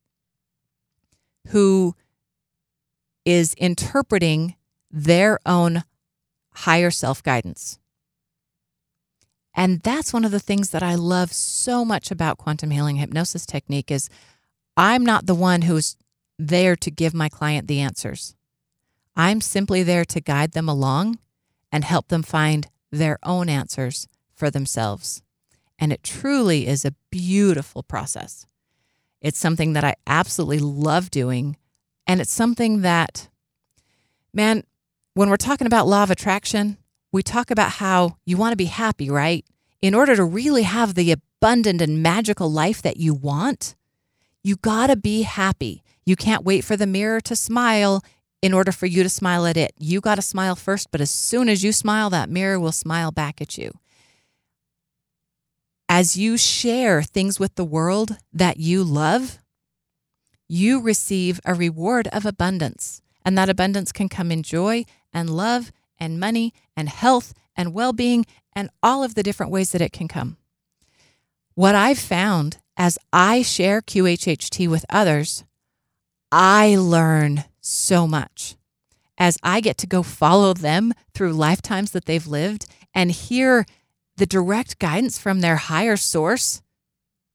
who 1.49 1.95
is 3.25 3.53
interpreting 3.55 4.55
their 4.89 5.39
own 5.45 5.83
higher 6.53 6.91
self 6.91 7.23
guidance. 7.23 7.79
And 9.53 9.81
that's 9.81 10.13
one 10.13 10.25
of 10.25 10.31
the 10.31 10.39
things 10.39 10.69
that 10.69 10.83
I 10.83 10.95
love 10.95 11.33
so 11.33 11.83
much 11.83 12.09
about 12.11 12.37
quantum 12.37 12.71
healing 12.71 12.95
hypnosis 12.95 13.45
technique 13.45 13.91
is 13.91 14.09
I'm 14.77 15.05
not 15.05 15.25
the 15.25 15.35
one 15.35 15.63
who's 15.63 15.97
there 16.39 16.75
to 16.77 16.89
give 16.89 17.13
my 17.13 17.29
client 17.29 17.67
the 17.67 17.79
answers. 17.79 18.35
I'm 19.15 19.41
simply 19.41 19.83
there 19.83 20.05
to 20.05 20.21
guide 20.21 20.53
them 20.53 20.69
along 20.69 21.19
and 21.71 21.83
help 21.83 22.07
them 22.07 22.23
find 22.23 22.67
their 22.91 23.19
own 23.23 23.49
answers 23.49 24.07
for 24.33 24.49
themselves. 24.49 25.21
And 25.77 25.91
it 25.91 26.03
truly 26.03 26.67
is 26.67 26.85
a 26.85 26.95
beautiful 27.09 27.83
process. 27.83 28.45
It's 29.21 29.37
something 29.37 29.73
that 29.73 29.83
I 29.83 29.95
absolutely 30.07 30.59
love 30.59 31.11
doing. 31.11 31.57
And 32.07 32.21
it's 32.21 32.31
something 32.31 32.81
that, 32.81 33.29
man, 34.33 34.63
when 35.13 35.29
we're 35.29 35.37
talking 35.37 35.67
about 35.67 35.87
law 35.87 36.03
of 36.03 36.11
attraction, 36.11 36.77
we 37.11 37.21
talk 37.21 37.51
about 37.51 37.73
how 37.73 38.17
you 38.25 38.37
want 38.37 38.53
to 38.53 38.57
be 38.57 38.65
happy, 38.65 39.09
right? 39.09 39.45
In 39.81 39.93
order 39.93 40.15
to 40.15 40.23
really 40.23 40.63
have 40.63 40.93
the 40.93 41.11
abundant 41.11 41.81
and 41.81 42.01
magical 42.01 42.51
life 42.51 42.81
that 42.81 42.97
you 42.97 43.13
want, 43.13 43.75
you 44.43 44.55
got 44.55 44.87
to 44.87 44.95
be 44.95 45.23
happy. 45.23 45.83
You 46.05 46.15
can't 46.15 46.45
wait 46.45 46.63
for 46.63 46.77
the 46.77 46.87
mirror 46.87 47.19
to 47.21 47.35
smile 47.35 48.03
in 48.41 48.53
order 48.53 48.71
for 48.71 48.85
you 48.85 49.03
to 49.03 49.09
smile 49.09 49.45
at 49.45 49.57
it. 49.57 49.73
You 49.77 50.01
got 50.01 50.15
to 50.15 50.21
smile 50.21 50.55
first, 50.55 50.89
but 50.91 51.01
as 51.01 51.11
soon 51.11 51.47
as 51.49 51.63
you 51.63 51.71
smile, 51.71 52.09
that 52.09 52.29
mirror 52.29 52.59
will 52.59 52.71
smile 52.71 53.11
back 53.11 53.41
at 53.41 53.57
you. 53.57 53.71
As 55.87 56.15
you 56.15 56.37
share 56.37 57.03
things 57.03 57.39
with 57.39 57.55
the 57.55 57.65
world 57.65 58.17
that 58.31 58.57
you 58.57 58.83
love, 58.83 59.39
you 60.47 60.81
receive 60.81 61.39
a 61.45 61.53
reward 61.53 62.07
of 62.07 62.25
abundance. 62.25 63.01
And 63.23 63.37
that 63.37 63.49
abundance 63.49 63.91
can 63.91 64.09
come 64.09 64.31
in 64.31 64.41
joy 64.41 64.85
and 65.13 65.29
love 65.29 65.71
and 66.01 66.19
money 66.19 66.53
and 66.75 66.89
health 66.89 67.33
and 67.55 67.73
well 67.73 67.93
being 67.93 68.25
and 68.53 68.69
all 68.83 69.03
of 69.03 69.15
the 69.15 69.23
different 69.23 69.51
ways 69.51 69.71
that 69.71 69.81
it 69.81 69.93
can 69.93 70.09
come. 70.09 70.35
What 71.53 71.75
I've 71.75 71.99
found 71.99 72.57
as 72.75 72.97
I 73.13 73.43
share 73.43 73.81
QHHT 73.81 74.67
with 74.67 74.85
others, 74.89 75.45
I 76.31 76.75
learn 76.75 77.45
so 77.61 78.07
much. 78.07 78.55
As 79.17 79.37
I 79.43 79.61
get 79.61 79.77
to 79.79 79.87
go 79.87 80.01
follow 80.01 80.53
them 80.53 80.93
through 81.13 81.33
lifetimes 81.33 81.91
that 81.91 82.05
they've 82.05 82.25
lived 82.25 82.65
and 82.93 83.11
hear 83.11 83.65
the 84.17 84.25
direct 84.25 84.79
guidance 84.79 85.19
from 85.19 85.41
their 85.41 85.57
higher 85.57 85.95
source 85.95 86.61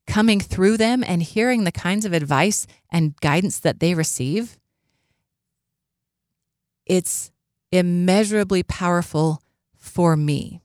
coming 0.06 0.40
through 0.40 0.76
them 0.76 1.04
and 1.06 1.22
hearing 1.22 1.64
the 1.64 1.72
kinds 1.72 2.04
of 2.04 2.12
advice 2.12 2.66
and 2.90 3.16
guidance 3.20 3.58
that 3.60 3.80
they 3.80 3.94
receive, 3.94 4.58
it's 6.86 7.30
immeasurably 7.72 8.62
powerful 8.62 9.42
for 9.76 10.16
me. 10.16 10.60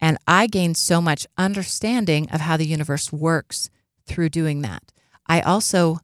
And 0.00 0.18
I 0.26 0.46
gain 0.46 0.74
so 0.74 1.00
much 1.00 1.26
understanding 1.36 2.28
of 2.30 2.40
how 2.40 2.56
the 2.56 2.66
universe 2.66 3.12
works 3.12 3.68
through 4.06 4.28
doing 4.28 4.62
that. 4.62 4.92
I 5.26 5.40
also 5.40 5.98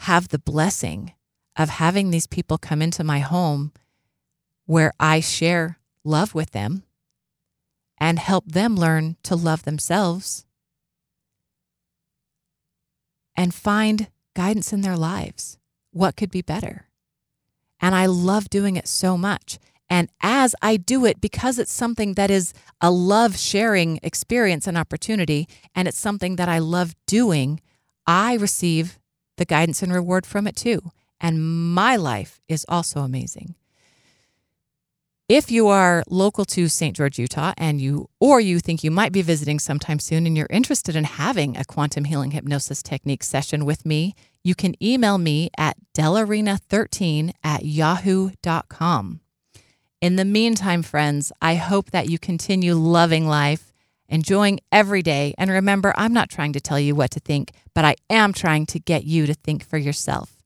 have 0.00 0.28
the 0.28 0.38
blessing 0.38 1.12
of 1.56 1.70
having 1.70 2.10
these 2.10 2.26
people 2.26 2.58
come 2.58 2.82
into 2.82 3.04
my 3.04 3.20
home 3.20 3.72
where 4.66 4.92
I 4.98 5.20
share 5.20 5.78
love 6.04 6.34
with 6.34 6.50
them 6.50 6.82
and 7.98 8.18
help 8.18 8.46
them 8.46 8.76
learn 8.76 9.16
to 9.22 9.36
love 9.36 9.62
themselves 9.62 10.44
and 13.34 13.54
find 13.54 14.08
guidance 14.34 14.72
in 14.72 14.82
their 14.82 14.96
lives. 14.96 15.58
What 15.92 16.16
could 16.16 16.30
be 16.30 16.42
better? 16.42 16.85
And 17.80 17.94
I 17.94 18.06
love 18.06 18.48
doing 18.50 18.76
it 18.76 18.88
so 18.88 19.16
much. 19.16 19.58
And 19.88 20.08
as 20.20 20.54
I 20.62 20.76
do 20.76 21.04
it, 21.04 21.20
because 21.20 21.58
it's 21.58 21.72
something 21.72 22.14
that 22.14 22.30
is 22.30 22.52
a 22.80 22.90
love 22.90 23.38
sharing 23.38 24.00
experience 24.02 24.66
and 24.66 24.76
opportunity, 24.76 25.46
and 25.74 25.86
it's 25.86 25.98
something 25.98 26.36
that 26.36 26.48
I 26.48 26.58
love 26.58 26.94
doing, 27.06 27.60
I 28.06 28.34
receive 28.34 28.98
the 29.36 29.44
guidance 29.44 29.82
and 29.82 29.92
reward 29.92 30.26
from 30.26 30.46
it 30.46 30.56
too. 30.56 30.90
And 31.20 31.74
my 31.74 31.96
life 31.96 32.40
is 32.48 32.66
also 32.68 33.00
amazing. 33.00 33.54
If 35.28 35.50
you 35.50 35.66
are 35.66 36.04
local 36.08 36.44
to 36.46 36.68
St. 36.68 36.94
George, 36.94 37.18
Utah, 37.18 37.52
and 37.56 37.80
you 37.80 38.08
or 38.20 38.40
you 38.40 38.60
think 38.60 38.84
you 38.84 38.92
might 38.92 39.10
be 39.10 39.22
visiting 39.22 39.58
sometime 39.58 39.98
soon 39.98 40.24
and 40.24 40.36
you're 40.36 40.46
interested 40.50 40.94
in 40.94 41.02
having 41.02 41.56
a 41.56 41.64
quantum 41.64 42.04
healing 42.04 42.30
hypnosis 42.30 42.80
technique 42.80 43.24
session 43.24 43.64
with 43.64 43.84
me, 43.84 44.14
you 44.46 44.54
can 44.54 44.80
email 44.80 45.18
me 45.18 45.50
at 45.58 45.76
delarena13 45.92 47.32
at 47.42 47.64
yahoo.com. 47.64 49.20
In 50.00 50.14
the 50.14 50.24
meantime, 50.24 50.82
friends, 50.84 51.32
I 51.42 51.56
hope 51.56 51.90
that 51.90 52.08
you 52.08 52.18
continue 52.20 52.74
loving 52.74 53.26
life, 53.26 53.72
enjoying 54.08 54.60
every 54.70 55.02
day, 55.02 55.34
and 55.36 55.50
remember, 55.50 55.92
I'm 55.96 56.12
not 56.12 56.30
trying 56.30 56.52
to 56.52 56.60
tell 56.60 56.78
you 56.78 56.94
what 56.94 57.10
to 57.12 57.20
think, 57.20 57.50
but 57.74 57.84
I 57.84 57.96
am 58.08 58.32
trying 58.32 58.66
to 58.66 58.78
get 58.78 59.02
you 59.02 59.26
to 59.26 59.34
think 59.34 59.64
for 59.64 59.78
yourself. 59.78 60.36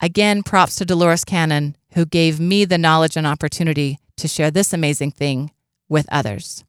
Again, 0.00 0.42
props 0.42 0.76
to 0.76 0.86
Dolores 0.86 1.26
Cannon, 1.26 1.76
who 1.92 2.06
gave 2.06 2.40
me 2.40 2.64
the 2.64 2.78
knowledge 2.78 3.18
and 3.18 3.26
opportunity 3.26 3.98
to 4.16 4.26
share 4.26 4.50
this 4.50 4.72
amazing 4.72 5.10
thing 5.10 5.50
with 5.90 6.06
others. 6.10 6.64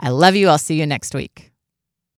I 0.00 0.08
love 0.08 0.36
you. 0.36 0.48
I'll 0.48 0.56
see 0.56 0.80
you 0.80 0.86
next 0.86 1.14
week. 1.14 1.53